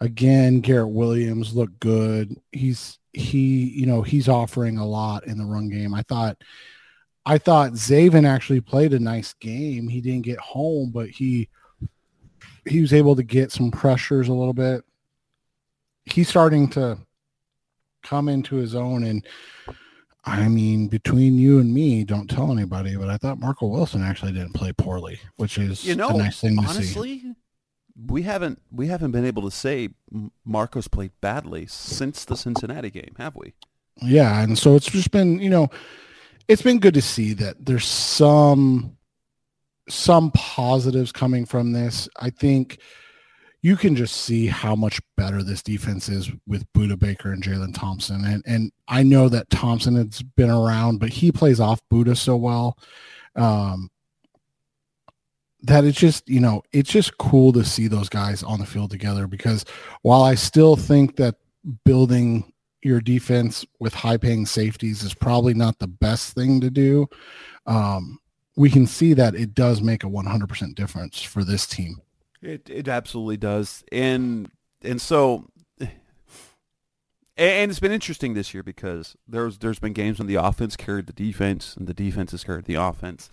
[0.00, 2.36] Again, Garrett Williams looked good.
[2.52, 5.94] He's he, you know, he's offering a lot in the run game.
[5.94, 6.36] I thought
[7.24, 9.88] I thought Zaven actually played a nice game.
[9.88, 11.48] He didn't get home, but he
[12.66, 14.84] he was able to get some pressures a little bit.
[16.04, 16.98] He's starting to
[18.02, 19.26] come into his own and
[20.28, 24.32] I mean, between you and me, don't tell anybody, but I thought Marco Wilson actually
[24.32, 27.32] didn't play poorly, which is you know, a nice thing to honestly, see
[27.96, 29.90] we haven't we haven't been able to say
[30.44, 33.54] Marcos played badly since the Cincinnati game, have we?
[34.02, 35.68] Yeah, and so it's just been you know,
[36.48, 38.96] it's been good to see that there's some
[39.88, 42.08] some positives coming from this.
[42.18, 42.80] I think
[43.62, 47.74] you can just see how much better this defense is with Budda Baker and Jalen
[47.74, 48.24] Thompson.
[48.24, 52.36] And and I know that Thompson has been around, but he plays off Budda so
[52.36, 52.78] well.
[53.36, 53.90] Um,
[55.66, 58.90] that it's just you know it's just cool to see those guys on the field
[58.90, 59.64] together because
[60.02, 61.36] while I still think that
[61.84, 62.52] building
[62.82, 67.08] your defense with high paying safeties is probably not the best thing to do,
[67.66, 68.20] um,
[68.54, 72.00] we can see that it does make a 100% difference for this team.
[72.40, 74.50] It it absolutely does, and
[74.82, 75.46] and so.
[77.38, 81.06] And it's been interesting this year because there's there's been games when the offense carried
[81.06, 83.28] the defense and the defense has carried the offense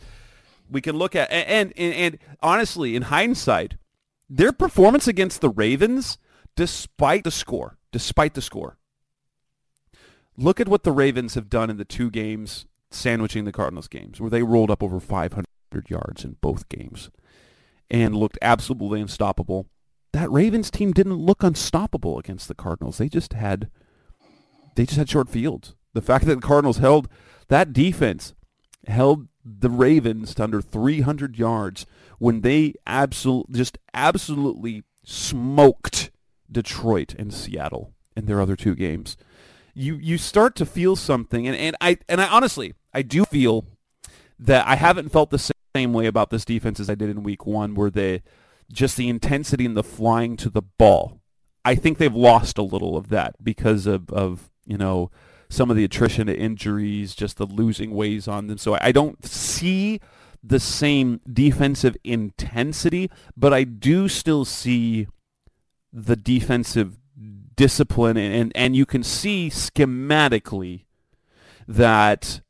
[0.70, 3.76] we can look at and, and and honestly, in hindsight,
[4.30, 6.18] their performance against the Ravens,
[6.56, 8.78] despite the score, despite the score.
[10.38, 14.20] Look at what the Ravens have done in the two games sandwiching the Cardinals games,
[14.20, 15.46] where they rolled up over 500
[15.88, 17.10] yards in both games
[17.90, 19.68] and looked absolutely unstoppable.
[20.12, 22.98] That Ravens team didn't look unstoppable against the Cardinals.
[22.98, 23.70] They just had
[24.76, 25.76] they just had short fields.
[25.94, 27.08] The fact that the Cardinals held
[27.50, 28.34] that defense
[28.88, 31.86] held the Ravens to under 300 yards
[32.20, 36.12] when they absolutely just absolutely smoked
[36.52, 39.18] Detroit and Seattle in their other two games.
[39.74, 43.66] You you start to feel something and, and I and I honestly I do feel
[44.40, 47.46] that I haven't felt the same way about this defense as I did in week
[47.46, 48.22] 1 where they
[48.72, 51.20] just the intensity and the flying to the ball.
[51.66, 55.12] I think they've lost a little of that because of, of you know
[55.54, 58.58] some of the attrition to injuries, just the losing ways on them.
[58.58, 60.00] So I don't see
[60.44, 65.08] the same defensive intensity, but I do still see
[65.94, 66.98] the defensive
[67.56, 70.86] discipline and, and, and you can see schematically
[71.68, 72.42] that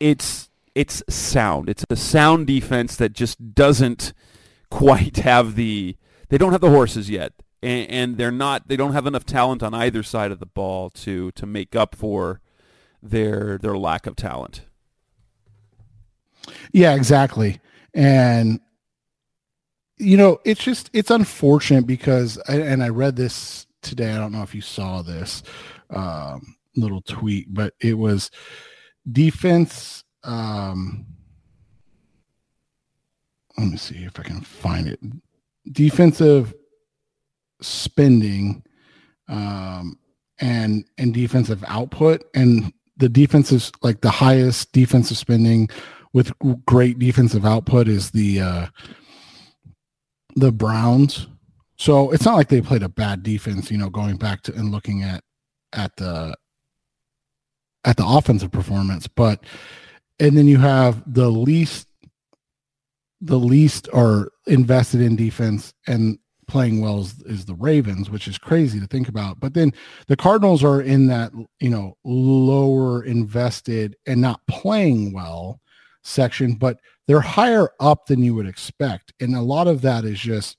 [0.00, 1.68] it's it's sound.
[1.68, 4.12] It's a sound defense that just doesn't
[4.70, 5.96] quite have the
[6.28, 9.62] they don't have the horses yet and, and they're not they don't have enough talent
[9.62, 12.40] on either side of the ball to to make up for
[13.02, 14.62] their their lack of talent.
[16.72, 17.60] Yeah, exactly.
[17.94, 18.60] And
[19.98, 24.12] you know, it's just it's unfortunate because and I read this today.
[24.12, 25.42] I don't know if you saw this
[25.90, 28.30] um, little tweet, but it was
[29.10, 30.04] defense.
[30.24, 31.06] Um,
[33.58, 35.00] let me see if I can find it.
[35.70, 36.54] Defensive
[37.60, 38.62] spending
[39.28, 39.98] um,
[40.38, 45.68] and and defensive output and the defensive like the highest defensive spending
[46.12, 46.32] with
[46.66, 48.66] great defensive output is the uh,
[50.36, 51.28] the Browns.
[51.76, 54.70] So it's not like they played a bad defense, you know, going back to and
[54.70, 55.22] looking at
[55.72, 56.34] at the
[57.84, 59.44] at the offensive performance, but
[60.18, 61.86] and then you have the least
[63.22, 66.18] the least are invested in defense and
[66.50, 69.38] playing well is, is, the Ravens, which is crazy to think about.
[69.38, 69.72] But then
[70.08, 75.60] the Cardinals are in that, you know, lower invested and not playing well
[76.02, 79.12] section, but they're higher up than you would expect.
[79.20, 80.58] And a lot of that is just,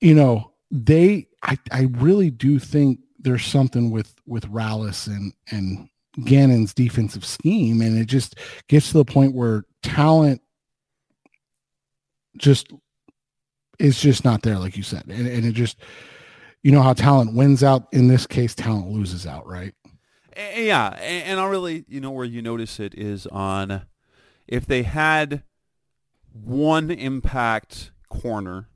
[0.00, 5.88] you know, they I, I really do think there's something with with Rallis and and
[6.24, 8.36] Gannon's defensive scheme, and it just
[8.68, 10.42] gets to the point where talent
[12.36, 12.72] just
[13.80, 15.04] is just not there, like you said.
[15.08, 15.78] And, and it just,
[16.62, 17.88] you know, how talent wins out.
[17.92, 19.74] In this case, talent loses out, right?
[20.36, 20.90] Yeah.
[21.00, 23.82] And I'll really, you know, where you notice it is on
[24.46, 25.42] if they had
[26.32, 28.68] one impact corner,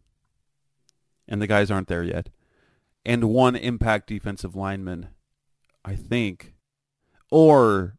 [1.29, 2.31] and the guys aren't there yet,
[3.05, 5.09] and one impact defensive lineman,
[5.85, 6.55] I think,
[7.31, 7.97] or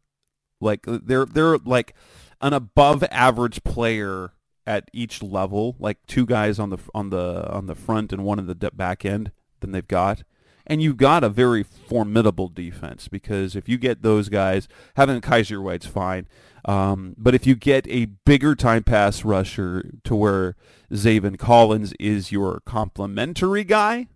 [0.60, 1.94] like they're they're like
[2.40, 4.32] an above average player
[4.66, 8.38] at each level, like two guys on the on the on the front and one
[8.38, 10.22] in the back end than they've got.
[10.66, 15.62] And you've got a very formidable defense because if you get those guys, having Kyzir
[15.62, 16.26] White's fine,
[16.64, 20.56] um, but if you get a bigger time pass rusher to where
[20.92, 24.08] Zaven Collins is your complementary guy,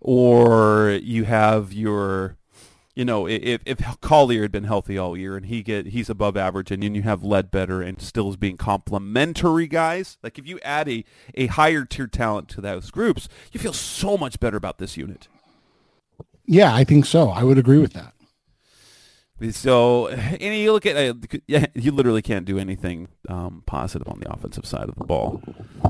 [0.00, 2.36] or you have your
[2.94, 6.36] you know, if if Collier had been healthy all year and he get he's above
[6.36, 10.88] average, and then you have Ledbetter and Stills being complementary guys, like if you add
[10.88, 14.96] a a higher tier talent to those groups, you feel so much better about this
[14.96, 15.28] unit.
[16.46, 17.28] Yeah, I think so.
[17.30, 18.12] I would agree with that.
[19.52, 21.14] So, and you look at uh,
[21.46, 25.40] yeah, you literally can't do anything um, positive on the offensive side of the ball.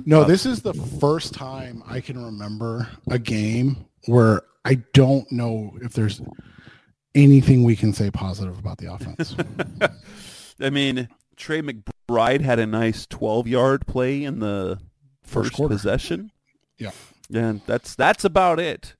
[0.04, 5.30] No, uh, this is the first time I can remember a game where I don't
[5.32, 6.20] know if there's
[7.14, 9.34] anything we can say positive about the offense.
[10.60, 14.78] I mean, Trey McBride had a nice 12-yard play in the
[15.22, 16.30] first, first possession.
[16.78, 16.90] Yeah.
[17.32, 18.94] And that's that's about it.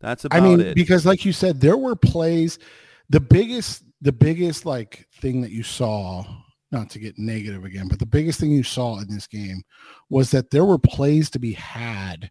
[0.00, 0.40] That's about it.
[0.40, 0.74] I mean, it.
[0.74, 2.58] because like you said, there were plays.
[3.10, 6.24] The biggest, the biggest like thing that you saw,
[6.72, 9.62] not to get negative again, but the biggest thing you saw in this game
[10.08, 12.30] was that there were plays to be had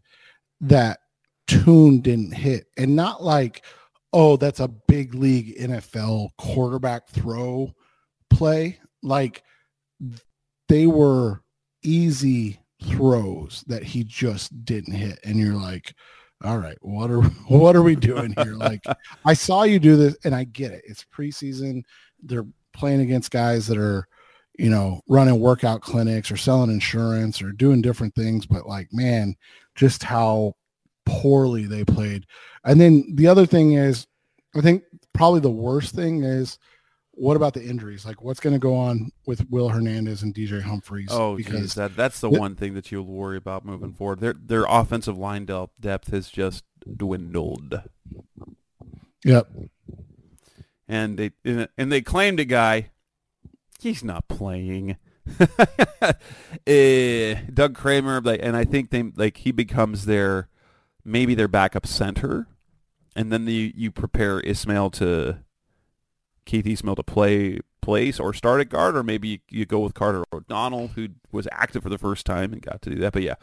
[0.62, 1.00] that
[1.48, 3.64] Tune didn't hit, and not like
[4.14, 7.74] oh, that's a big league NFL quarterback throw
[8.30, 8.80] play.
[9.02, 9.44] Like
[10.70, 11.42] they were
[11.84, 15.20] easy throws that he just didn't hit.
[15.24, 15.94] And you're like,
[16.44, 18.56] all right, what are what are we doing here?
[18.56, 18.84] Like
[19.26, 20.84] I saw you do this and I get it.
[20.88, 21.84] It's preseason.
[22.22, 24.08] They're playing against guys that are,
[24.58, 28.46] you know, running workout clinics or selling insurance or doing different things.
[28.46, 29.36] But like, man,
[29.76, 30.54] just how
[31.06, 32.26] poorly they played.
[32.64, 34.08] And then the other thing is,
[34.56, 34.84] I think
[35.14, 36.60] probably the worst thing is
[37.16, 38.06] what about the injuries?
[38.06, 41.10] Like what's going to go on with Will Hernandez and DJ Humphries?
[41.12, 44.20] Oh, because geez, that that's the one thing that you'll worry about moving forward.
[44.20, 47.82] Their their offensive line depth has just dwindled.
[49.24, 49.48] Yep.
[50.88, 52.90] And they and they claimed a guy.
[53.80, 54.98] He's not playing.
[55.40, 56.14] uh,
[57.54, 60.50] Doug Kramer, and I think they like he becomes their
[61.06, 62.48] maybe their backup center,
[63.16, 65.40] and then the, you prepare Ismail to
[66.46, 69.94] Keith Ismail to play place or start at guard, or maybe you, you go with
[69.94, 73.14] Carter O'Donnell, who was active for the first time and got to do that.
[73.14, 73.36] But yeah,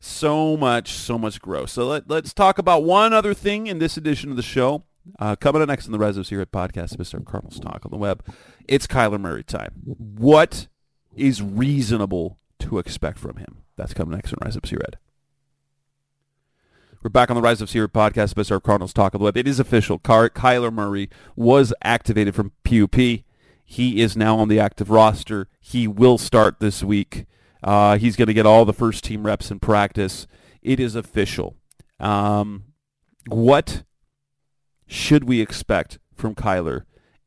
[0.00, 1.70] so much, so much growth.
[1.70, 4.84] So let, let's talk about one other thing in this edition of the show.
[5.18, 7.24] Uh, coming up next in the Res here at Podcast Mr.
[7.24, 8.24] Cardinals Talk on the web,
[8.68, 9.72] it's Kyler Murray time.
[9.84, 10.68] What
[11.16, 13.62] is reasonable to expect from him?
[13.76, 14.98] That's coming next in Rise Up Red.
[17.02, 18.62] We're back on the Rise of Seer podcast, Mr.
[18.62, 19.36] Cardinals Talk on the web.
[19.36, 19.98] It is official.
[19.98, 22.94] Kyler Murray was activated from PUP.
[23.64, 25.48] He is now on the active roster.
[25.58, 27.26] He will start this week.
[27.60, 30.28] Uh, he's going to get all the first team reps in practice.
[30.62, 31.56] It is official.
[31.98, 32.66] Um,
[33.26, 33.82] what
[34.86, 36.84] should we expect from Kyler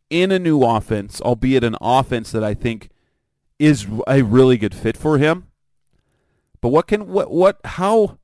[0.10, 2.92] in a new offense, albeit an offense that I think
[3.60, 5.48] is a really good fit for him?
[6.62, 8.20] But what can what what how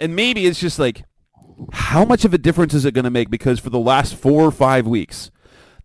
[0.00, 1.04] and maybe it's just like
[1.72, 4.42] how much of a difference is it going to make because for the last 4
[4.44, 5.30] or 5 weeks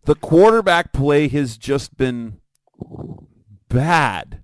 [0.05, 2.39] the quarterback play has just been
[3.69, 4.43] bad.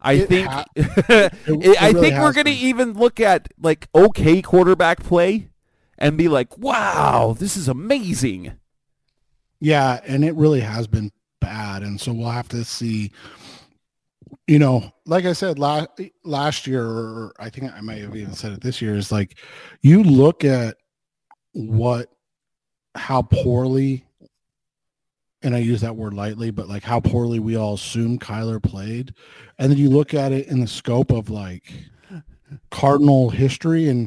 [0.00, 3.88] I It think ha- I it really think we're going to even look at like
[3.94, 5.50] okay quarterback play
[5.98, 8.54] and be like, "Wow, this is amazing."
[9.60, 13.12] Yeah, and it really has been bad, and so we'll have to see.
[14.52, 15.88] You know, like I said last
[16.24, 19.38] last year, or I think I might have even said it this year, is like
[19.80, 20.76] you look at
[21.52, 22.10] what
[22.94, 24.04] how poorly,
[25.40, 29.14] and I use that word lightly, but like how poorly we all assume Kyler played,
[29.58, 31.72] and then you look at it in the scope of like
[32.70, 34.06] Cardinal history, and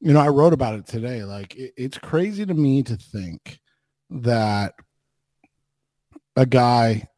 [0.00, 1.24] you know, I wrote about it today.
[1.24, 3.60] Like it, it's crazy to me to think
[4.10, 4.74] that
[6.36, 7.08] a guy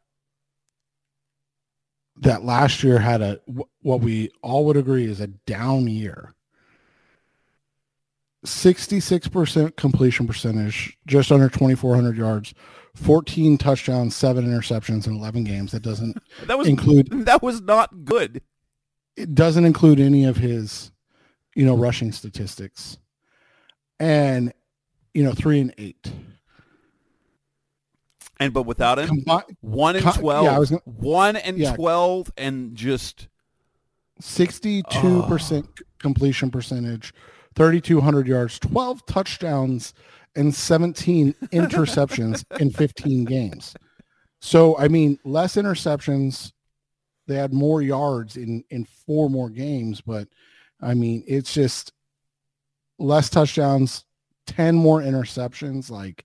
[2.20, 3.40] that last year had a
[3.82, 6.34] what we all would agree is a down year.
[8.46, 12.54] 66% completion percentage just under 2400 yards
[12.94, 15.72] 14 touchdowns 7 interceptions in 11 games.
[15.72, 16.16] That doesn't
[16.46, 18.40] That was include that was not good.
[19.16, 20.92] it doesn't include any of his
[21.54, 22.98] you know rushing statistics.
[24.00, 24.52] And
[25.14, 26.12] you know 3 and 8
[28.41, 30.45] And but without him, Combi- 1 and Co- 12.
[30.45, 31.74] yeah, I was gonna- 1 and Yeah.
[31.74, 33.28] 12 and just
[34.20, 35.82] 62% ah.
[35.99, 37.12] completion percentage,
[37.57, 39.95] 3,200 yards, 12 touchdowns,
[40.36, 43.74] and 17 interceptions in 15 games.
[44.41, 46.53] So, I mean, less interceptions.
[47.26, 50.28] They had more yards in, in four more games, but
[50.80, 51.93] I mean, it's just
[52.99, 54.05] less touchdowns,
[54.47, 55.91] 10 more interceptions.
[55.91, 56.24] Like,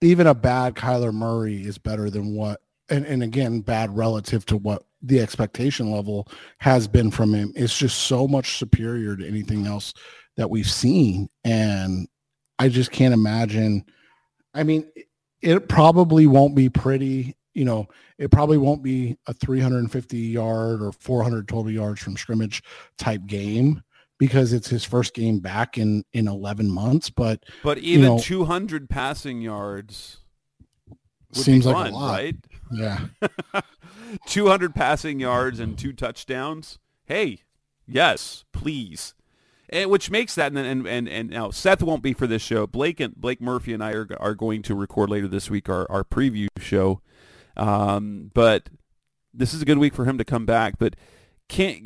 [0.00, 4.56] even a bad Kyler Murray is better than what, and, and again, bad relative to
[4.56, 6.28] what the expectation level
[6.58, 7.52] has been from him.
[7.54, 9.94] It's just so much superior to anything else
[10.36, 11.28] that we've seen.
[11.44, 12.08] And
[12.58, 13.84] I just can't imagine.
[14.54, 14.90] I mean,
[15.42, 17.86] it- probably won't be pretty, you know,
[18.18, 22.62] it probably won't be a 350 yard or 400 total yards from scrimmage
[22.96, 23.82] type game
[24.18, 28.90] because it's his first game back in in 11 months, but but even know- 200
[28.90, 30.18] passing yards
[31.32, 32.10] seems like a lot.
[32.10, 32.36] right?
[32.72, 33.06] Yeah.
[34.26, 36.78] 200 passing yards and two touchdowns.
[37.04, 37.42] Hey,
[37.86, 39.14] yes, please.
[39.70, 42.66] And, which makes that, and, and and and now Seth won't be for this show.
[42.66, 45.90] Blake and Blake Murphy and I are are going to record later this week our
[45.90, 47.02] our preview show.
[47.56, 48.70] Um, but
[49.34, 50.78] this is a good week for him to come back.
[50.78, 50.96] But
[51.50, 51.84] can't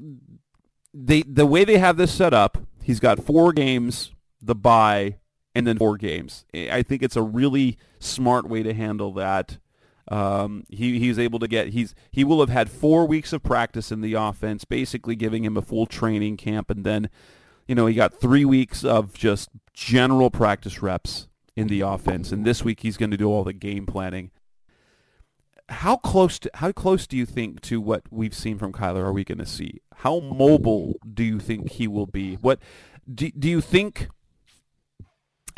[0.95, 2.59] they the way they have this set up?
[2.83, 5.17] He's got four games, the bye,
[5.55, 6.45] and then four games.
[6.55, 9.59] I think it's a really smart way to handle that.
[10.09, 13.93] Um, he he's able to get he's he will have had four weeks of practice
[13.93, 17.09] in the offense, basically giving him a full training camp, and then
[17.69, 22.45] you know he got three weeks of just general practice reps in the offense, and
[22.45, 24.31] this week he's going to do all the game planning.
[25.69, 29.13] How close to how close do you think to what we've seen from Kyler are
[29.13, 29.81] we going to see?
[29.97, 32.35] How mobile do you think he will be?
[32.37, 32.59] What
[33.13, 34.09] do, do you think?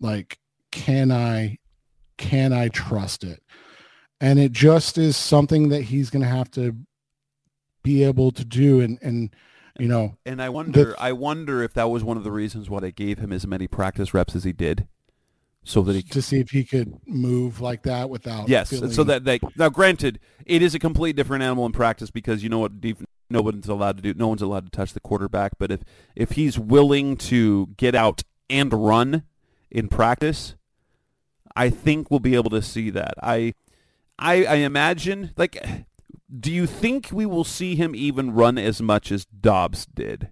[0.00, 0.38] Like,
[0.70, 1.58] can I,
[2.18, 3.42] can I trust it?
[4.20, 6.76] And it just is something that he's going to have to
[7.82, 8.80] be able to do.
[8.80, 9.34] And, and,
[9.78, 12.80] you know, and I wonder, I wonder if that was one of the reasons why
[12.80, 14.86] they gave him as many practice reps as he did
[15.64, 19.04] so that he to see if he could move like that without yes feeling, so
[19.04, 22.58] that they now granted it is a complete different animal in practice because you know
[22.58, 22.72] what
[23.30, 25.80] no one's allowed to do no one's allowed to touch the quarterback but if
[26.16, 29.22] if he's willing to get out and run
[29.70, 30.56] in practice
[31.54, 33.14] i think we'll be able to see that.
[33.22, 33.54] I
[34.18, 35.64] i i imagine like
[36.40, 40.30] do you think we will see him even run as much as dobbs did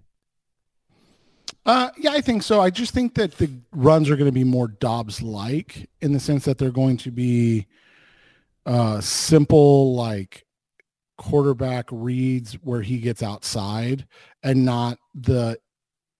[1.65, 2.61] uh, yeah, I think so.
[2.61, 6.45] I just think that the runs are going to be more Dobbs-like in the sense
[6.45, 7.67] that they're going to be
[8.65, 10.45] uh, simple, like
[11.17, 14.07] quarterback reads where he gets outside,
[14.43, 15.57] and not the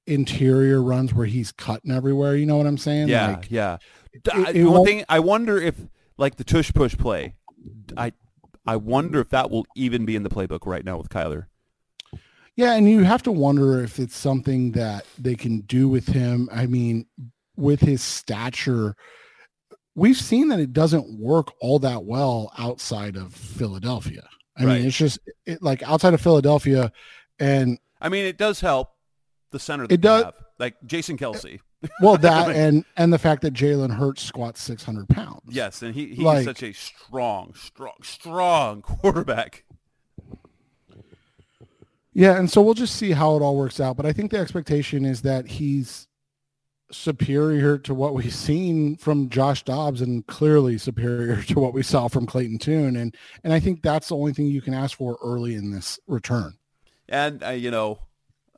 [0.07, 2.35] interior runs where he's cutting everywhere.
[2.35, 3.07] You know what I'm saying?
[3.07, 3.77] Yeah, like, yeah.
[4.13, 5.75] It, it one thing I wonder if,
[6.17, 7.35] like the tush push play,
[7.95, 8.13] I,
[8.65, 11.47] I wonder if that will even be in the playbook right now with Kyler.
[12.55, 16.49] Yeah, and you have to wonder if it's something that they can do with him.
[16.51, 17.05] I mean,
[17.55, 18.95] with his stature,
[19.95, 24.27] we've seen that it doesn't work all that well outside of Philadelphia.
[24.57, 24.77] I right.
[24.79, 26.91] mean, it's just it, like outside of Philadelphia,
[27.39, 28.89] and I mean, it does help
[29.51, 29.85] the center.
[29.89, 31.59] it does, have, like Jason Kelce.
[32.01, 35.41] well, that and and the fact that Jalen Hurts squats six hundred pounds.
[35.47, 39.63] Yes, and he he's like, such a strong, strong, strong quarterback.
[42.13, 43.95] Yeah, and so we'll just see how it all works out.
[43.95, 46.07] But I think the expectation is that he's
[46.91, 52.07] superior to what we've seen from Josh Dobbs and clearly superior to what we saw
[52.07, 52.95] from Clayton Tune.
[52.95, 55.99] And and I think that's the only thing you can ask for early in this
[56.07, 56.57] return.
[57.07, 57.99] And uh, you know,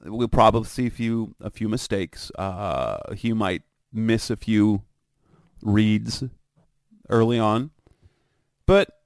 [0.04, 2.32] we'll probably see a few a few mistakes.
[2.38, 4.82] Uh, he might miss a few
[5.62, 6.24] reads
[7.10, 7.70] early on,
[8.66, 9.00] but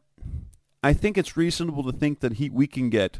[0.81, 3.19] I think it's reasonable to think that he we can get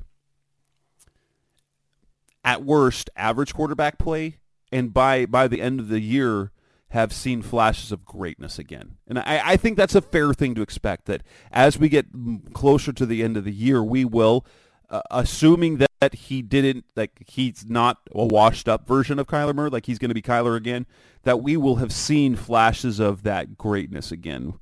[2.47, 4.37] at worst average quarterback play,
[4.71, 6.51] and by by the end of the year
[6.91, 8.95] have seen flashes of greatness again.
[9.07, 11.21] And I, I think that's a fair thing to expect that
[11.51, 12.05] as we get
[12.53, 14.45] closer to the end of the year, we will,
[14.89, 19.69] uh, assuming that, he didn't, like he's not a washed up version of Kyler Murray,
[19.69, 20.85] like he's going to be Kyler again,
[21.23, 24.53] that we will have seen flashes of that greatness again.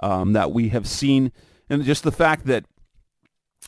[0.00, 1.30] Um, that we have seen,
[1.70, 2.64] and just the fact that,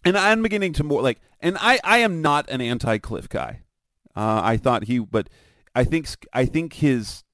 [0.05, 3.61] and I'm beginning to more like, and I, I am not an anti-Cliff guy.
[4.17, 5.29] Uh, I thought he, but
[5.75, 7.25] I think I think his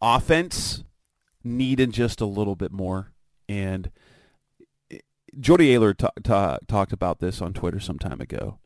[0.00, 0.84] offense
[1.42, 3.12] needed just a little bit more.
[3.48, 3.90] And
[5.38, 8.58] Jody Ayler t- t- talked about this on Twitter some time ago,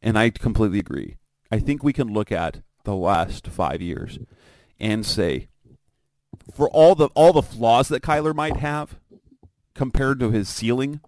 [0.00, 1.16] and I completely agree.
[1.50, 4.18] I think we can look at the last five years
[4.80, 5.48] and say,
[6.54, 8.98] for all the all the flaws that Kyler might have
[9.74, 11.00] compared to his ceiling,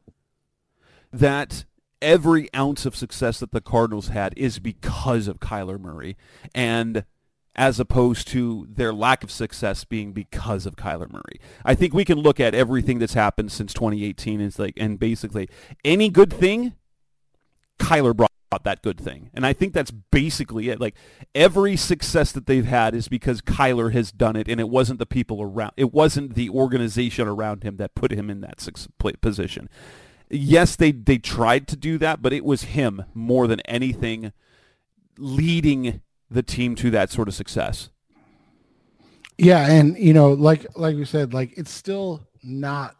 [1.12, 1.64] that
[2.04, 6.16] every ounce of success that the Cardinals had is because of Kyler Murray,
[6.54, 7.04] and
[7.56, 11.40] as opposed to their lack of success being because of Kyler Murray.
[11.64, 15.48] I think we can look at everything that's happened since 2018 and like and basically
[15.84, 16.74] any good thing,
[17.78, 18.30] Kyler brought
[18.62, 19.30] that good thing.
[19.34, 20.80] And I think that's basically it.
[20.80, 20.94] Like
[21.34, 25.06] every success that they've had is because Kyler has done it and it wasn't the
[25.06, 28.66] people around it wasn't the organization around him that put him in that
[29.20, 29.68] position
[30.30, 34.32] yes, they they tried to do that, but it was him more than anything
[35.18, 36.00] leading
[36.30, 37.90] the team to that sort of success.
[39.38, 42.96] Yeah, and you know, like like we said, like it's still not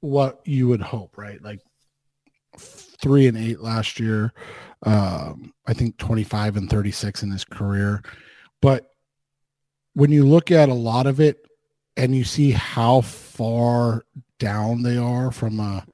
[0.00, 1.42] what you would hope, right?
[1.42, 1.60] Like
[2.58, 4.32] three and eight last year,
[4.84, 8.02] um, I think twenty five and thirty six in his career,
[8.62, 8.90] but
[9.92, 11.38] when you look at a lot of it
[11.96, 14.04] and you see how far
[14.38, 15.86] down they are from a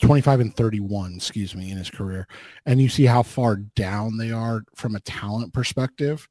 [0.00, 2.26] 25 and 31, excuse me, in his career.
[2.66, 6.28] And you see how far down they are from a talent perspective,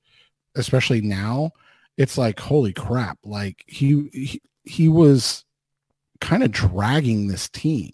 [0.55, 1.51] especially now.
[1.97, 3.17] It's like, holy crap.
[3.23, 5.45] Like he, he, he was
[6.19, 7.91] kind of dragging this team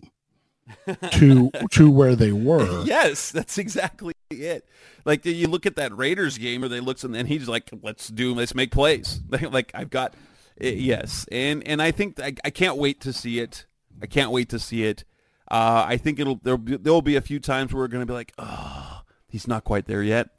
[1.12, 2.84] to to where they were.
[2.86, 4.68] Yes, that's exactly it.
[5.06, 8.08] Like you look at that Raiders game where they looks and then he's like, "Let's
[8.08, 9.22] do, let's make plays."
[9.52, 10.16] like I've got,
[10.60, 13.66] eh, yes, and and I think I, I can't wait to see it.
[14.02, 15.04] I can't wait to see it.
[15.50, 18.12] Uh, I think it'll there'll be, there'll be a few times where we're going to
[18.12, 20.30] be like, oh, he's not quite there yet.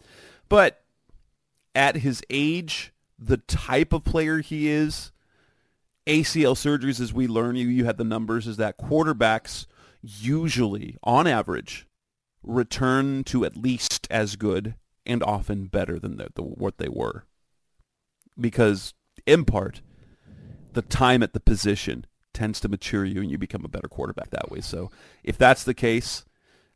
[0.49, 0.83] But
[1.75, 5.13] at his age, the type of player he is,
[6.07, 9.67] ACL surgeries, as we learn, you you had the numbers, is that quarterbacks
[10.03, 11.87] usually, on average,
[12.43, 14.75] return to at least as good
[15.07, 17.25] and often better than the, the, what they were.
[18.39, 18.95] Because
[19.27, 19.81] in part,
[20.73, 24.31] the time at the position tends to mature you and you become a better quarterback
[24.31, 24.61] that way.
[24.61, 24.91] So
[25.23, 26.25] if that's the case,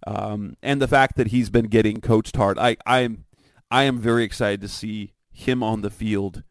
[0.07, 3.25] um, and the fact that he's been getting coached hard, I, I am
[3.71, 6.43] I am very excited to see him on the field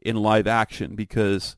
[0.00, 1.56] in live action because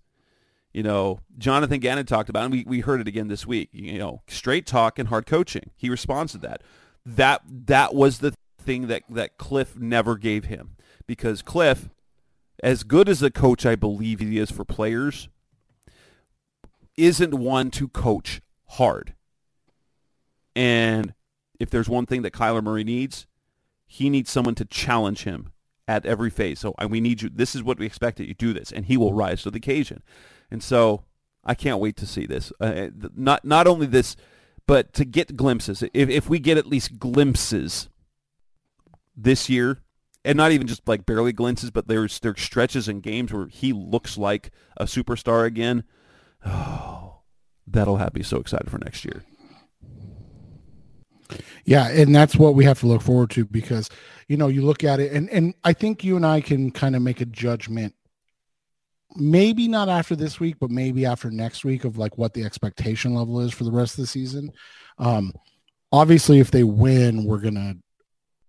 [0.73, 3.71] you know Jonathan Gannon talked about, and we, we heard it again this week.
[3.73, 5.71] You know, straight talk and hard coaching.
[5.77, 6.63] He responds to that.
[7.07, 10.77] That that was the thing that that Cliff never gave him
[11.07, 11.89] because Cliff,
[12.63, 15.29] as good as a coach I believe he is for players,
[17.07, 19.15] isn't one to coach hard.
[20.55, 21.15] And
[21.59, 23.27] if there's one thing that Kyler Murray needs,
[23.87, 25.53] he needs someone to challenge him
[25.87, 26.61] at every phase.
[26.61, 27.29] So we need you.
[27.29, 29.59] This is what we expect that you do this, and he will rise to the
[29.59, 30.03] occasion.
[30.51, 31.05] And so
[31.45, 32.53] I can't wait to see this.
[32.61, 34.17] Uh, not not only this,
[34.67, 35.83] but to get glimpses.
[35.93, 37.89] If if we get at least glimpses
[39.17, 39.79] this year,
[40.25, 43.73] and not even just like barely glimpses, but there's there's stretches and games where he
[43.73, 45.85] looks like a superstar again.
[46.45, 47.21] Oh,
[47.67, 49.25] that'll have me so excited for next year.
[51.65, 53.89] Yeah, and that's what we have to look forward to because
[54.29, 56.97] you know you look at it, and and I think you and I can kind
[56.97, 57.95] of make a judgment.
[59.17, 63.15] Maybe not after this week, but maybe after next week of like what the expectation
[63.15, 64.53] level is for the rest of the season.
[64.99, 65.33] Um,
[65.91, 67.75] obviously, if they win, we're gonna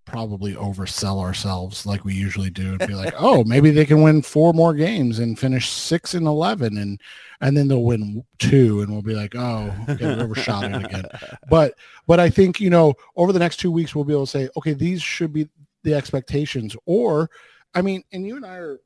[0.05, 4.21] probably oversell ourselves like we usually do and be like, oh, maybe they can win
[4.21, 6.99] four more games and finish six and eleven, and
[7.39, 11.05] and then they'll win two, and we'll be like, oh, okay, overshot it again.
[11.49, 11.75] But
[12.07, 14.49] but I think you know over the next two weeks we'll be able to say,
[14.57, 15.47] okay, these should be
[15.83, 17.29] the expectations, or
[17.73, 18.79] I mean, and you and I are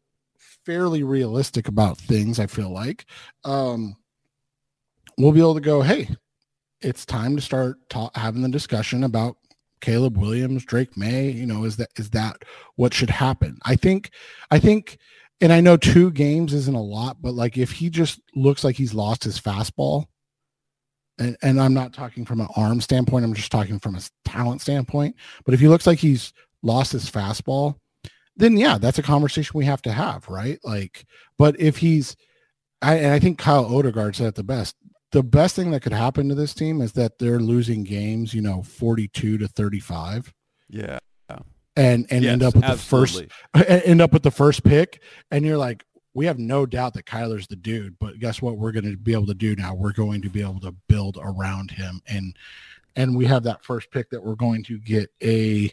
[0.66, 2.40] fairly realistic about things.
[2.40, 3.06] I feel like
[3.44, 3.96] um,
[5.18, 6.10] we'll be able to go, hey,
[6.82, 9.38] it's time to start ta- having the discussion about
[9.82, 12.44] Caleb Williams, Drake Maye, you know, is that is that
[12.76, 13.58] what should happen?
[13.64, 14.12] I think
[14.52, 14.98] I think
[15.42, 18.76] and I know two games isn't a lot, but like if he just looks like
[18.76, 20.06] he's lost his fastball,
[21.18, 24.62] and, and I'm not talking from an arm standpoint, I'm just talking from a talent
[24.62, 25.16] standpoint.
[25.46, 27.76] But if he looks like he's lost his fastball,
[28.38, 30.60] then yeah, that's a conversation we have to have, right?
[30.64, 31.06] Like,
[31.38, 32.16] but if he's
[32.82, 34.76] I, and I think Kyle Odegard said it the best
[35.16, 38.42] the best thing that could happen to this team is that they're losing games, you
[38.42, 40.34] know, 42 to 35.
[40.70, 41.00] Yeah.
[41.78, 43.28] And and yes, end up with absolutely.
[43.54, 45.02] the first end up with the first pick
[45.32, 48.72] and you're like we have no doubt that Kyler's the dude, but guess what we're
[48.72, 49.74] going to be able to do now?
[49.74, 52.36] We're going to be able to build around him and
[52.98, 55.72] and we have that first pick that we're going to get a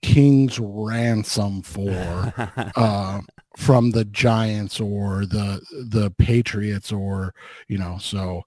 [0.00, 2.34] king's ransom for
[2.76, 3.20] uh,
[3.56, 7.34] from the Giants or the the Patriots or
[7.68, 8.44] you know so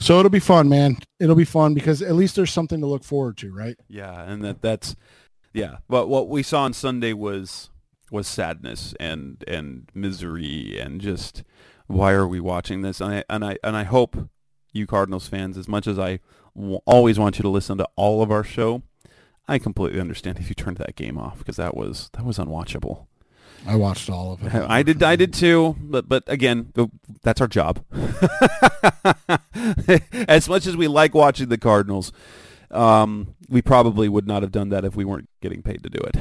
[0.00, 0.96] so it'll be fun man.
[1.18, 3.76] It'll be fun because at least there's something to look forward to right?
[3.88, 4.96] Yeah and that that's
[5.52, 7.70] yeah but what we saw on Sunday was
[8.10, 11.44] was sadness and and misery and just
[11.86, 13.00] why are we watching this?
[13.00, 14.28] And I and I and I hope
[14.72, 16.20] you Cardinals fans as much as I
[16.56, 18.82] w- always want you to listen to all of our show
[19.48, 23.06] I completely understand if you turned that game off because that was that was unwatchable
[23.66, 24.54] I watched all of it.
[24.54, 25.02] I did.
[25.02, 25.76] I did too.
[25.80, 26.72] But but again,
[27.22, 27.84] that's our job.
[30.28, 32.12] as much as we like watching the Cardinals,
[32.70, 35.98] um, we probably would not have done that if we weren't getting paid to do
[35.98, 36.16] it.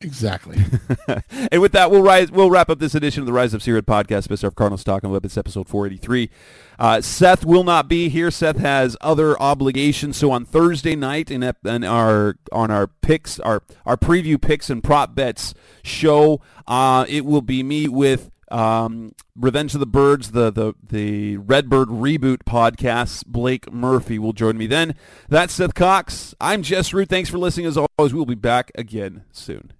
[0.00, 0.58] Exactly.
[1.50, 2.30] and with that, we'll rise.
[2.30, 4.28] We'll wrap up this edition of the Rise Up C Red podcast.
[4.28, 4.54] Mr.
[4.54, 5.24] Cardinals talking web.
[5.24, 6.30] It's episode 483.
[6.78, 8.30] Uh, Seth will not be here.
[8.30, 10.16] Seth has other obligations.
[10.16, 14.84] So on Thursday night, in, in our on our picks, our our preview picks and
[14.84, 20.52] prop bets show, uh, it will be me with um, Revenge of the Birds, the
[20.52, 23.26] the the Redbird reboot podcast.
[23.26, 24.94] Blake Murphy will join me then.
[25.28, 26.36] That's Seth Cox.
[26.40, 27.08] I'm Jess Root.
[27.08, 27.66] Thanks for listening.
[27.66, 29.72] As always, we'll be back again soon.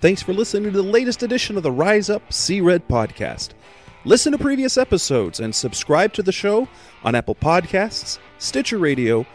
[0.00, 3.50] Thanks for listening to the latest edition of the Rise Up Sea Red podcast.
[4.06, 6.66] Listen to previous episodes and subscribe to the show
[7.04, 9.26] on Apple Podcasts, Stitcher Radio,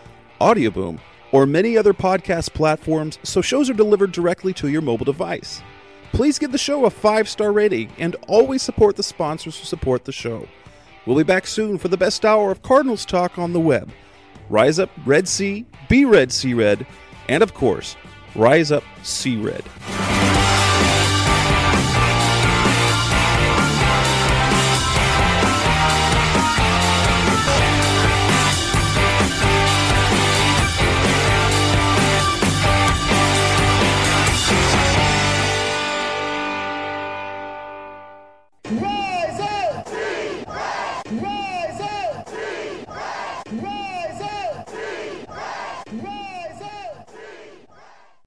[0.42, 1.00] Audioboom,
[1.32, 5.62] or many other podcast platforms so shows are delivered directly to your mobile device.
[6.14, 10.04] Please give the show a five star rating and always support the sponsors who support
[10.04, 10.48] the show.
[11.06, 13.92] We'll be back soon for the best hour of Cardinals talk on the web.
[14.50, 16.88] Rise up, Red Sea, be Red Sea Red,
[17.30, 17.96] and of course,
[18.36, 19.64] Rise up, Sea Red.